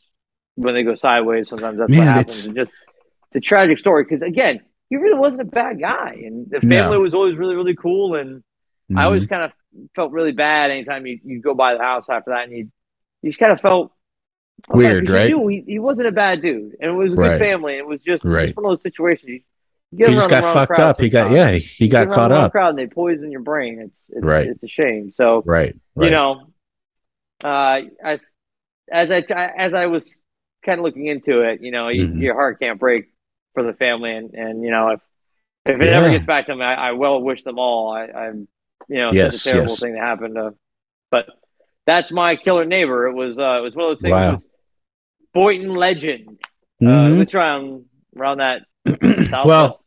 [0.55, 2.45] when they go sideways, sometimes that's Man, what it's- happens.
[2.45, 2.71] And just
[3.27, 6.69] it's a tragic story because again, he really wasn't a bad guy, and the No.
[6.69, 8.43] family was always really really cool and.
[8.91, 9.05] I Mhm.
[9.05, 9.51] always kind of
[9.95, 12.71] felt really bad anytime you you go by the house after that, and you
[13.21, 13.91] you just kind of felt
[14.67, 15.29] Weird, because right?
[15.29, 17.39] Knew he, he wasn't a bad dude, and it was a good Right.
[17.39, 17.77] family.
[17.77, 18.45] It was just, Right.
[18.47, 19.29] just one of those situations.
[19.29, 19.41] You,
[19.91, 20.99] He just got fucked up.
[21.01, 21.51] He got yeah.
[21.51, 22.51] He You got caught up.
[22.51, 23.79] Crowd and they poison your brain.
[23.81, 24.47] It's, it's Right.
[24.47, 25.11] It's a shame.
[25.11, 25.75] So Right.
[25.95, 26.05] Right.
[26.05, 26.51] you know,
[27.43, 28.31] uh, as
[28.91, 29.21] as I
[29.57, 30.21] as I was
[30.65, 32.21] kind of looking into it, you know, you, Mhm.
[32.21, 33.05] your heart can't break
[33.53, 34.99] for the family, and and you know if
[35.65, 35.99] if it Yeah.
[36.01, 37.91] ever gets back to me, I, I will wish them all.
[37.91, 38.47] I, I'm
[38.87, 39.79] you know Yes, such a terrible yes.
[39.79, 40.53] thing that happened to,
[41.11, 41.27] but
[41.87, 43.07] that's my killer neighbor.
[43.07, 44.11] It was uh it was one of those things.
[44.11, 44.37] Wow.
[45.33, 46.39] Boynton legend.
[46.81, 47.21] Uh, Mhm.
[47.21, 47.85] it's around
[48.17, 48.63] around that
[49.45, 49.83] Well,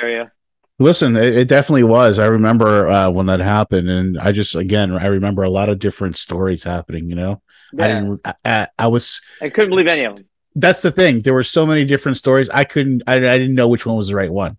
[0.00, 0.32] area.
[0.78, 2.18] Listen, it, it definitely was.
[2.18, 5.78] I remember uh, when that happened, and I just again I remember a lot of
[5.78, 7.10] different stories happening.
[7.10, 7.42] You know,
[7.78, 8.20] I didn't.
[8.24, 9.20] I, I, I was.
[9.42, 10.26] I couldn't believe any of them.
[10.54, 11.20] That's the thing.
[11.20, 12.48] There were so many different stories.
[12.50, 13.02] I couldn't.
[13.06, 14.56] I, I didn't know which one was the right one.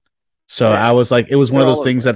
[0.48, 0.90] So Yeah.
[0.90, 2.16] I was like, it was one of They're those things that.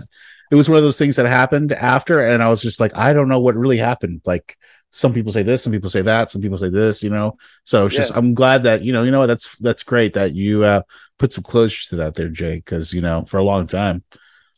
[0.52, 3.14] It was one of those things that happened after, and I was just like, I
[3.14, 4.22] don't know what really happened.
[4.26, 4.56] Like
[4.92, 7.04] some people say this, some people say that, some people say this.
[7.04, 9.84] You know, so it's just I'm glad that you know, you know what, that's that's
[9.84, 10.82] great that you uh,
[11.20, 14.04] put some closure to that there, Jay, because you know for a long time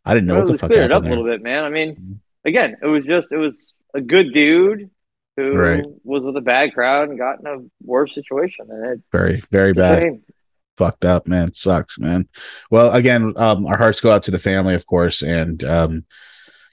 [0.08, 1.66] I didn't know Well, what the fuck clear it happened up a little bit, man.
[1.66, 4.90] I mean, again, it was just it was a good dude
[5.36, 5.86] who Right.
[6.04, 9.74] was with a bad crowd and got in a worse situation, and it Very, very
[9.74, 10.22] bad.
[10.78, 11.54] Fucked up, man.
[11.54, 12.30] Sucks, man.
[12.72, 16.06] Well, again, um, our hearts go out to the family, of course, and um,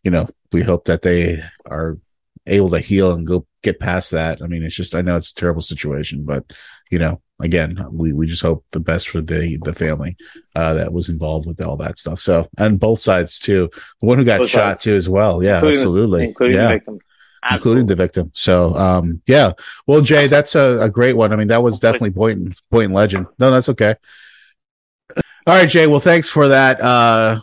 [0.05, 1.99] you know, we hope that they are
[2.47, 4.41] able to heal and go get past that.
[4.43, 6.45] I mean, it's just I know it's a terrible situation, but
[6.91, 10.17] you know, again, we we just hope the best for the the family
[10.55, 12.21] uh that was involved with all that stuff.
[12.21, 13.71] So, and both sides too.
[14.01, 14.85] The one who got Both shot sides.
[14.85, 15.43] too as well.
[15.43, 16.25] Yeah, Including absolutely.
[16.25, 16.69] including yeah.
[16.69, 16.99] the victim,
[17.51, 18.31] including the victim.
[18.35, 19.53] So, um, yeah.
[19.87, 21.33] Well, Jay, that's a, a great one.
[21.33, 23.27] I mean, that was definitely Boynton, Boynton legend.
[23.39, 23.95] No, that's okay.
[25.47, 25.87] All right, Jay.
[25.87, 27.41] Well, thanks for that uh,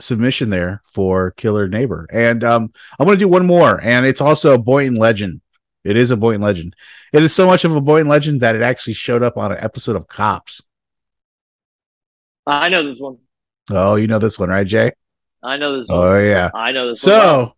[0.00, 2.06] submission there for Killer Neighbor.
[2.12, 5.40] And um, I'm going to do one more, and it's also a Boynton legend.
[5.84, 6.76] It is a Boynton legend.
[7.12, 9.58] It is so much of a Boynton legend that it actually showed up on an
[9.60, 10.62] episode of Cops.
[12.46, 13.18] I know this one.
[13.70, 14.92] Oh, you know this one, right, Jay?
[15.42, 15.98] I know this one.
[15.98, 16.50] Oh, yeah.
[16.54, 17.12] I know this one.
[17.12, 17.54] So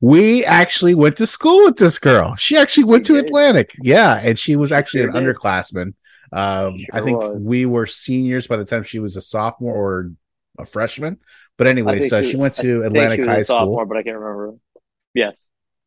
[0.00, 2.34] we actually went to school with this girl.
[2.36, 3.26] She actually went to did.
[3.26, 3.72] Atlantic.
[3.80, 5.34] Yeah, and she was actually sure an did.
[5.34, 5.94] underclassman.
[6.32, 7.38] Um, I think was.
[7.38, 10.12] we were seniors by the time she was a sophomore or
[10.58, 11.18] a freshman.
[11.58, 13.58] But anyway, so she she went I to think Atlantic a High School.
[13.58, 14.56] sophomore, but I can't remember.
[15.14, 15.34] Yes.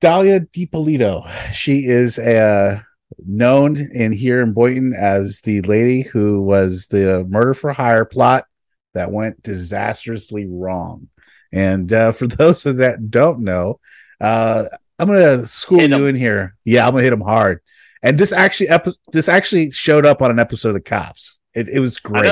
[0.01, 1.25] Dalia Dippolito.
[1.53, 2.81] She is uh,
[3.25, 8.45] known in here in Boynton as the lady who was the murder for hire plot
[8.93, 11.07] that went disastrously wrong.
[11.51, 13.79] And uh, for those of that don't know,
[14.21, 14.65] uh,
[14.99, 16.07] I'm gonna school Hit you 'em.
[16.07, 16.55] in here.
[16.63, 17.61] Yeah, I'm gonna hit them hard.
[18.03, 21.39] And this actually epi- this actually showed up on an episode of the Cops.
[21.53, 22.25] It, it was great.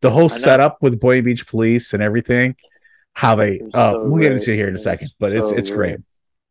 [0.00, 2.56] The whole setup with Boynton Beach Police and everything.
[3.12, 5.70] How they uh, so we'll get into it here in a second, but it's it's
[5.70, 5.98] great.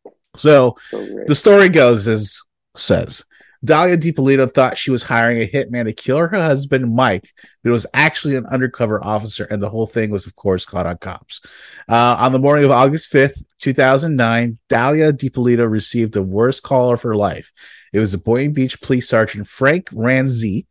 [0.04, 0.14] great.
[0.36, 1.26] So So great.
[1.26, 2.42] the story goes as
[2.76, 3.24] says
[3.64, 7.28] Dalia Dippolito thought she was hiring a hitman to kill her husband, Mike,
[7.62, 10.86] but it was actually an undercover officer, and the whole thing was, of course, caught
[10.86, 11.40] on cops.
[11.86, 17.02] Uh, on the morning of August 5th, 2009, Dalia Dippolito received the worst call of
[17.02, 17.52] her life.
[17.92, 20.64] It was a Boynton Beach Police Sergeant Frank Ranzi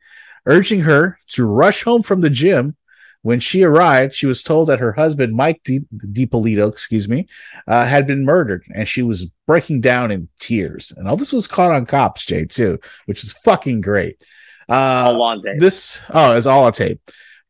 [0.49, 2.75] urging her to rush home from the gym.
[3.21, 5.81] When she arrived, she was told that her husband, Mike Di-
[6.13, 7.27] Dippolito, excuse me,
[7.67, 10.93] uh, had been murdered, and she was breaking down in tears.
[10.95, 14.21] And all this was caught on cops, Jay, too, which is fucking great.
[14.69, 15.59] Uh, All on tape.
[15.59, 17.01] this oh, it's all on tape.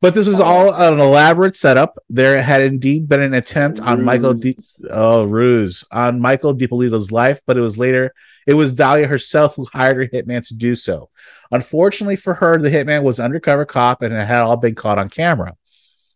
[0.02, 2.00] But this is all an elaborate setup.
[2.10, 4.58] There had indeed been an attempt on Michael D.
[4.90, 8.14] Oh, ruse on Michael Dippolito's life, but it was later.
[8.50, 11.12] It was Dalia herself who hired her hitman to do so.
[11.52, 14.98] Unfortunately for her, the hitman was an undercover cop and it had all been caught
[14.98, 15.56] on camera.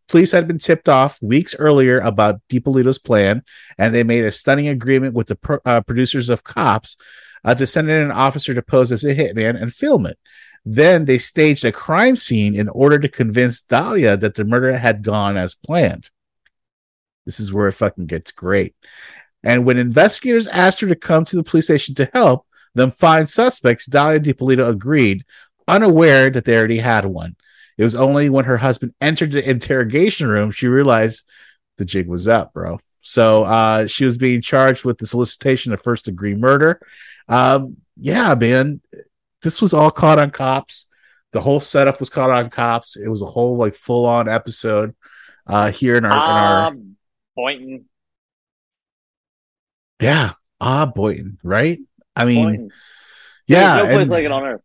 [0.07, 3.43] Police had been tipped off weeks earlier about Dippolito's plan,
[3.77, 6.97] and they made a stunning agreement with the pro- uh, producers of Cops
[7.45, 10.17] uh, to send in an officer to pose as a hitman and film it.
[10.65, 15.03] Then they staged a crime scene in order to convince Dalia that the murder had
[15.03, 16.09] gone as planned.
[17.27, 18.73] This is where it fucking gets great.
[19.43, 23.29] And when investigators asked her to come to the police station to help them find
[23.29, 25.25] suspects, Dalia Dippolito agreed,
[25.67, 27.35] unaware that they already had one.
[27.77, 31.27] It was only when her husband entered the interrogation room she realized
[31.77, 32.79] the jig was up, bro.
[33.01, 36.79] So uh, she was being charged with the solicitation of first degree murder.
[37.27, 38.81] Um, yeah, man,
[39.41, 40.87] this was all caught on cops.
[41.31, 42.95] The whole setup was caught on cops.
[42.95, 44.95] It was a whole like full on episode
[45.47, 46.95] uh, here in our, in our Um,
[47.35, 47.85] Boynton.
[50.03, 50.31] Yeah
[50.61, 51.79] ah Boynton, right?
[52.15, 52.71] I mean, Boynton.
[53.47, 54.61] yeah, There's no place like it on earth.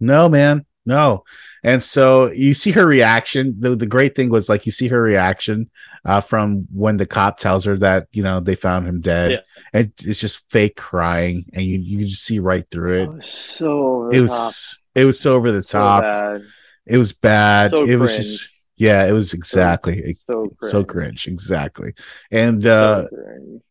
[0.00, 1.24] No, man, no.
[1.62, 3.56] And so you see her reaction.
[3.58, 5.70] The, the great thing was like you see her reaction
[6.04, 9.30] uh, from when the cop tells her that you know they found him dead.
[9.32, 9.38] Yeah.
[9.72, 13.26] And it's just fake crying, and you you just see right through it.
[13.26, 14.82] So it was top.
[14.94, 16.02] it was so over the So top.
[16.02, 16.42] bad.
[16.86, 17.72] It was bad.
[17.72, 19.06] So it was just yeah.
[19.06, 20.70] It was exactly So cringe.
[20.70, 21.94] so cringe exactly.
[22.30, 23.62] And So uh, cringe.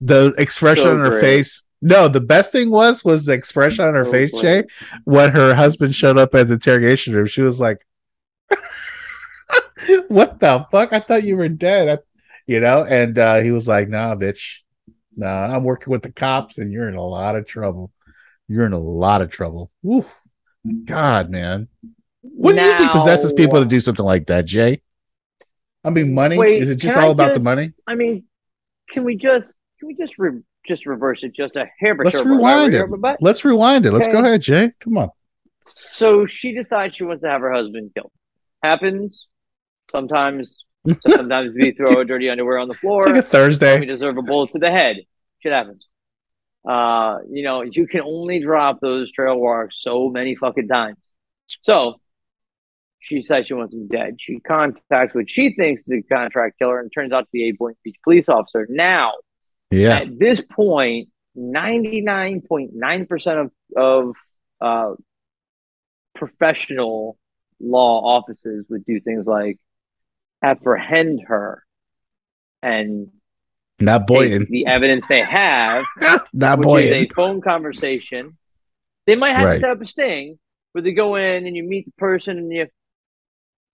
[0.00, 1.20] The expression So on her great.
[1.20, 4.40] face No, the best thing was was the expression on her Oh, face, boy.
[4.42, 4.64] Jay,
[5.04, 7.26] when her husband showed up at the interrogation room.
[7.26, 7.86] She was like,
[10.08, 10.92] "What the fuck?
[10.92, 12.02] I thought you were dead." I-
[12.48, 14.60] you know, and uh, he was like, "Nah, bitch,
[15.16, 17.90] nah, I'm working with the cops, and you're in a lot of trouble.
[18.46, 20.20] You're in a lot of trouble." Oof.
[20.84, 21.66] God, man,
[22.22, 24.80] what do you think possesses people to do something like that, Jay?
[25.84, 26.38] I mean, money.
[26.38, 27.72] Wait, Is it just can I all about the money?
[27.86, 28.24] I mean,
[28.90, 31.96] can we just can we just re- just reverse it just a hair?
[32.02, 32.86] Let's rewind it.
[33.20, 33.92] Let's rewind it.
[33.92, 34.72] Let's go ahead, Jay.
[34.80, 35.10] Come on.
[35.66, 38.12] So she decides she wants to have her husband killed.
[38.62, 39.26] Happens
[39.90, 40.62] sometimes.
[41.08, 43.00] Sometimes we throw a dirty underwear on the floor.
[43.00, 43.80] It's like a Thursday.
[43.80, 44.98] We deserve a bullet to the head.
[45.40, 45.88] Shit happens.
[46.64, 50.96] Uh, you know, you can only drop those trail walks so many fucking times.
[51.62, 51.96] So
[53.00, 54.16] she says she wants him dead.
[54.20, 57.52] She contacts what she thinks is a contract killer and turns out to be a
[57.52, 58.66] Boynton Beach police officer.
[58.68, 59.12] Now,
[59.70, 59.98] Yeah.
[60.00, 64.14] at this point, 99.9% of, of
[64.60, 64.94] uh,
[66.14, 67.18] professional
[67.60, 69.58] law offices would do things like
[70.42, 71.64] apprehend her
[72.62, 73.08] and
[73.80, 74.46] Not Boynton.
[74.50, 75.84] the evidence they have,
[76.32, 78.36] Not which is a phone conversation.
[79.06, 79.54] They might have Right.
[79.54, 80.38] to set up a sting
[80.72, 82.66] where they go in and you meet the person and you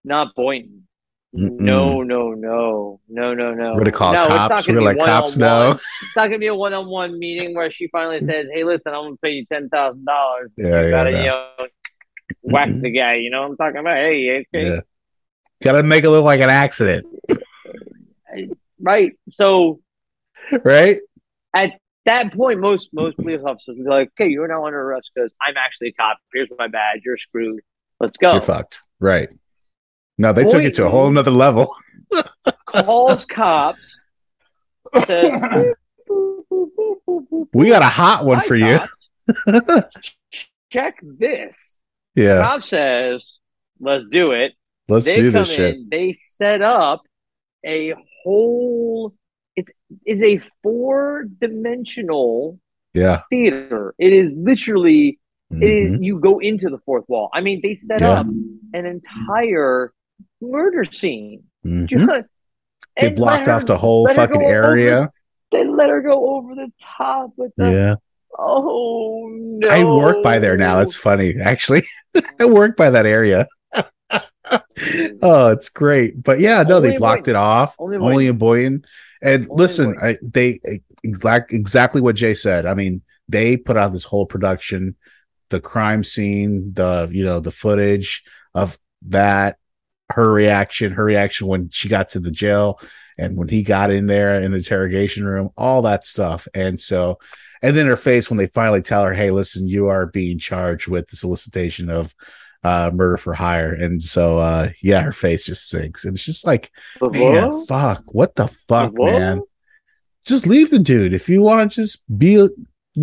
[0.05, 0.87] not Boynton.
[1.35, 1.61] Mm-mm.
[1.61, 3.73] No, no, no, no, no, no.
[3.73, 4.67] We're gonna call no, cops.
[4.67, 5.71] gonna We're like cops know.
[5.71, 9.17] It's not gonna be a one-on-one meeting where she finally says, "Hey, listen, I'm gonna
[9.17, 10.51] pay you ten thousand dollars.
[10.59, 11.19] Yeah, you yeah, gotta, no.
[11.21, 11.67] you know,
[12.43, 13.97] whack the guy." You know what I'm talking about?
[13.97, 14.81] Hey, okay, Yeah.
[15.63, 17.07] Gotta make it look like an accident,
[18.81, 19.13] right.
[19.31, 19.81] So
[20.65, 20.99] right?
[21.55, 25.13] at that point, most most police officers would be like, "Okay, you're now under arrest
[25.15, 26.19] because I'm actually a cop.
[26.35, 27.01] Here's my badge.
[27.07, 27.63] You're screwed.
[28.01, 28.81] Let's go." You're fucked.
[29.01, 29.31] Right.
[30.19, 31.75] No, they took it to a whole nother level.
[32.67, 33.97] Calls cops.
[35.07, 35.33] Says,
[37.55, 38.79] We got a hot one "Hi, for you.
[40.71, 41.79] Check this.
[42.15, 42.39] yeah.
[42.43, 43.35] Cop says,
[43.81, 44.53] "Let's do it."
[44.89, 45.91] Let's they do this shit.
[45.91, 47.03] they set up
[47.65, 49.15] a whole
[49.57, 49.69] it
[50.07, 52.59] is a four dimensional
[52.95, 53.23] Yeah.
[53.31, 53.95] theater.
[53.99, 55.19] It is literally
[55.51, 56.03] it is Mhm.
[56.05, 57.29] you go into the fourth wall.
[57.35, 58.21] I mean, they set Yeah.
[58.21, 59.93] up an entire
[60.43, 61.45] murder scene.
[61.65, 61.87] Mhm.
[61.87, 62.07] Just-
[63.01, 65.11] They blocked her- off the whole fucking go over- area.
[65.53, 67.95] They let her go over the top with the Yeah.
[68.39, 69.69] oh no.
[69.69, 70.81] I work by there now.
[70.81, 71.85] It's funny, actually.
[72.41, 73.47] I work by that area.
[75.23, 76.23] oh, it's great.
[76.23, 77.77] But yeah, no, Only they blocked it off.
[77.79, 78.37] Only Only, in
[78.67, 78.83] in
[79.23, 79.97] And Only listen.
[80.01, 80.59] I, they
[81.05, 82.67] exact exactly what Jay said.
[82.67, 84.97] I mean, they put out this whole production,
[85.51, 88.23] the crime scene, the you know, the footage
[88.55, 88.79] of
[89.09, 89.57] that,
[90.11, 92.81] her reaction, her reaction when she got to the jail
[93.19, 96.49] and when he got in there in the interrogation room, all that stuff.
[96.55, 97.19] And so
[97.63, 100.89] and then her face when they finally tell her, "Hey, listen, you are being charged
[100.89, 102.13] with the solicitation of
[102.65, 106.45] uh, murder for hire." And so, uh, yeah, her face just sinks, and it's just
[106.45, 107.69] like, man, What?
[107.69, 109.13] fuck, what the fuck, What?
[109.13, 109.43] man?
[110.27, 112.51] Just leave the dude if you want to just be, you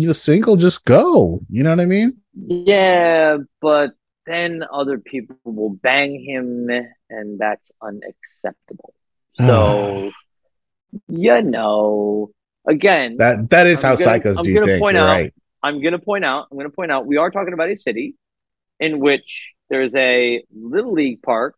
[0.06, 0.56] know, single.
[0.56, 1.40] Just go.
[1.48, 2.18] You know what I mean?
[2.34, 3.92] Yeah, but
[4.30, 6.68] then other people will bang him,
[7.10, 8.94] and that's unacceptable.
[9.36, 10.10] So,
[11.08, 12.30] you know,
[12.66, 14.82] again, That that is I'm how gonna- psychos I'm do think.
[14.82, 15.34] point out- right.
[15.62, 17.76] I'm going to point out, I'm going to point out, we are talking about a
[17.76, 18.14] city
[18.80, 21.54] in which there's a little league park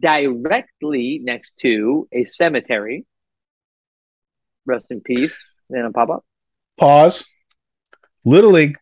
[0.00, 3.06] directly next to a cemetery.
[4.66, 5.36] Rest in peace,
[5.68, 6.20] Nana Papa.
[6.78, 7.26] Pause.
[8.24, 8.76] Little League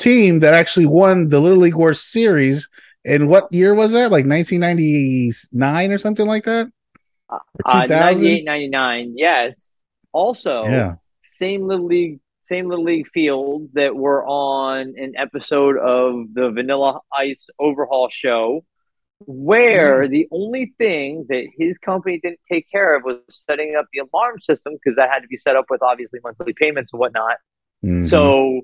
[0.00, 2.68] team that actually won the Little League World Series.
[3.04, 4.10] In what year was that?
[4.10, 6.70] Like 1999 or something like that?
[7.28, 9.72] Or Uh, 98, 99, yes.
[10.12, 10.94] Also, Yeah.
[11.32, 17.00] same little league, same little league fields that were on an episode of the Vanilla
[17.16, 18.64] Ice Overhaul show,
[19.26, 20.10] where Mm.
[20.10, 24.40] the only thing that his company didn't take care of was setting up the alarm
[24.40, 27.36] system because that had to be set up with obviously monthly payments and whatnot.
[27.84, 28.08] Mhm.
[28.08, 28.62] So,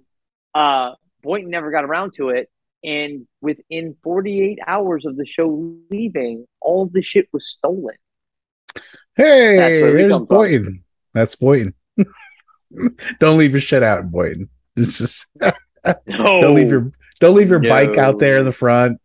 [0.55, 0.95] uh,
[1.27, 2.49] Boynton never got around to it.
[2.85, 7.97] And within 48 hours of the show leaving, all the shit was stolen.
[9.17, 10.85] hey, that's where we there's come from.
[11.13, 11.75] That's Boynton.
[13.21, 14.49] don't leave your shit out in Boynton.
[14.77, 15.27] It's just
[16.07, 16.41] No.
[16.41, 19.01] don't leave your don't leave your bike out there in the front.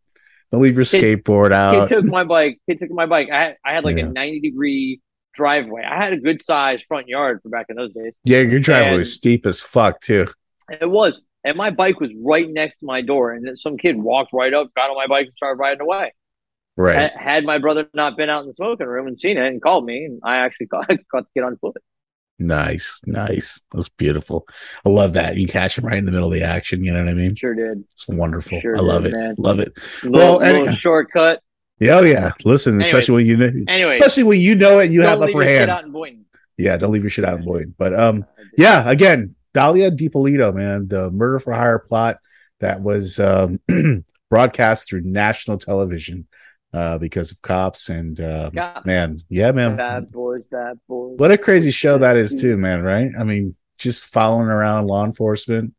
[0.51, 1.87] Don't leave your Kid- skateboard out.
[1.87, 2.59] Kid took my bike.
[2.69, 3.29] Kid took my bike.
[3.31, 4.07] I had, I had like Yeah.
[4.07, 4.99] a 90 degree
[5.33, 5.83] driveway.
[5.89, 8.11] I had a good sized front yard for back in those days.
[8.25, 10.27] yeah, your driveway and- was steep as fuck too.
[10.69, 11.21] It was.
[11.43, 13.31] And my bike was right next to my door.
[13.33, 16.13] And then some kid walked right up, got on my bike, and started riding away.
[16.77, 17.11] Right.
[17.11, 19.61] Ha- Had my brother not been out in the smoking room and seen it and
[19.61, 21.77] called me, and I actually got, caught the kid on foot.
[22.39, 23.61] Nice, nice.
[23.71, 24.47] That's beautiful.
[24.83, 25.37] I love that.
[25.37, 26.83] You catch him right in the middle of the action.
[26.83, 27.35] You know what I mean?
[27.35, 27.83] Sure did.
[27.91, 28.59] It's wonderful.
[28.61, 29.17] Sure I love did, it.
[29.17, 29.35] man.
[29.37, 29.73] Love it.
[30.03, 31.41] Little, Well, any- little shortcut.
[31.79, 32.31] Yeah, oh yeah.
[32.45, 35.71] Listen, especially when you know, Anyway, especially when you know it, you have upper hand.
[35.71, 36.25] out in Boynton.
[36.57, 37.73] Yeah, don't leave your shit out in Boyd.
[37.77, 38.23] But um,
[38.55, 42.17] yeah, again, Dalia Dippolito, man, the murder for hire plot
[42.59, 43.59] that was um
[44.29, 46.27] broadcast through national television
[46.73, 48.81] uh because of cops and uh Yeah.
[48.85, 49.75] man, yeah, man.
[49.75, 51.17] Bad boys, bad boys.
[51.17, 53.09] What a crazy show that is too, man, right?
[53.19, 55.73] I mean, just following around law enforcement,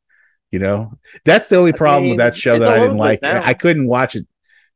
[0.50, 0.92] you know.
[1.24, 3.22] That's the only I problem mean, with that show that I didn't like.
[3.22, 3.42] now.
[3.42, 4.26] I couldn't watch it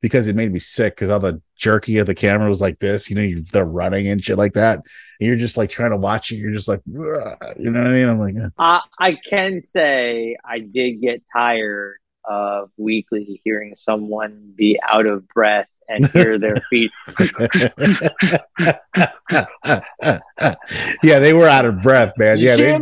[0.01, 3.11] because it made me sick because all the jerky of the camera was like this,
[3.11, 4.77] you know, you, they're running and shit like that.
[5.21, 7.93] And you're just like trying to watch it, you're just like, you know what I
[7.93, 8.09] mean?
[8.09, 8.49] I'm like, eh.
[8.59, 15.27] I, I can say I did get tired of weekly hearing someone be out of
[15.29, 16.91] breath and hear their feet.
[21.03, 22.39] yeah, they were out of breath, man.
[22.39, 22.79] Yeah, they,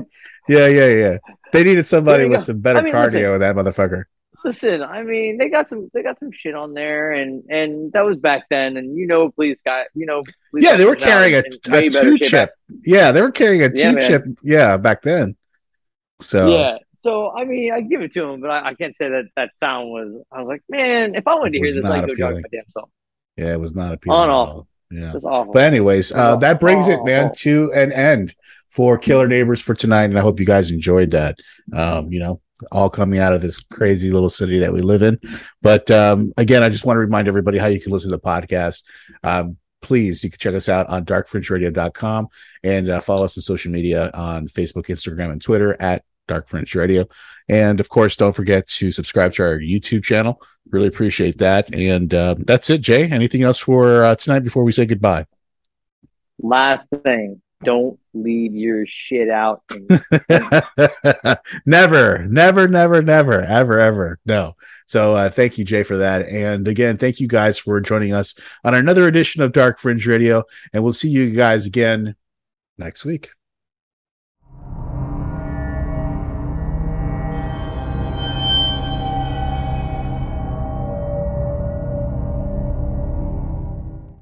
[0.49, 1.18] yeah, yeah, yeah.
[1.53, 3.33] They needed somebody with some better I mean, cardio listen.
[3.33, 4.05] with that motherfucker.
[4.45, 8.03] Listen, I mean, they got some, they got some shit on there, and and that
[8.03, 10.22] was back then, and you know, police got, you know,
[10.55, 11.42] Yeah, they were carrying a,
[11.72, 12.53] a two chip.
[12.84, 14.01] Yeah, they were carrying a two man.
[14.03, 14.24] chip.
[14.42, 15.36] Yeah, back then.
[16.20, 16.76] So Yeah.
[16.97, 19.51] So I mean, I give it to him, but I, I can't say that that
[19.59, 20.22] sound was.
[20.30, 22.90] I was like, man, if I wanted to hear this, I'd go my damn self.
[23.36, 24.20] yeah, it was not appealing.
[24.20, 24.68] On all.
[24.90, 25.14] Yeah.
[25.22, 28.34] But anyways, uh, that brings it, man, to an end
[28.70, 31.38] for Killer Neighbors for tonight, and I hope you guys enjoyed that.
[31.72, 32.40] Um, you know,
[32.72, 35.18] all coming out of this crazy little city that we live in.
[35.62, 38.22] But um, again, I just want to remind everybody how you can listen to the
[38.22, 38.84] podcast.
[39.22, 42.28] Um, please, you can check us out on darkfringeradio.com
[42.62, 46.74] and uh, follow us on social media on Facebook, Instagram, and Twitter at Dark Fringe
[46.74, 47.06] Radio.
[47.48, 50.40] And of course, don't forget to subscribe to our YouTube channel.
[50.70, 51.74] Really appreciate that.
[51.74, 53.10] And uh, that's it, Jay.
[53.10, 55.26] Anything else for uh, tonight before we say goodbye?
[56.38, 59.62] Last thing, don't leave your shit out.
[61.66, 64.18] Never, never, never, never, ever, ever.
[64.24, 64.56] No.
[64.86, 66.28] So uh, thank you, Jay, for that.
[66.28, 68.34] And again, thank you guys for joining us
[68.64, 70.44] on another edition of Dark Fringe Radio.
[70.72, 72.14] And we'll see you guys again
[72.78, 73.34] next week.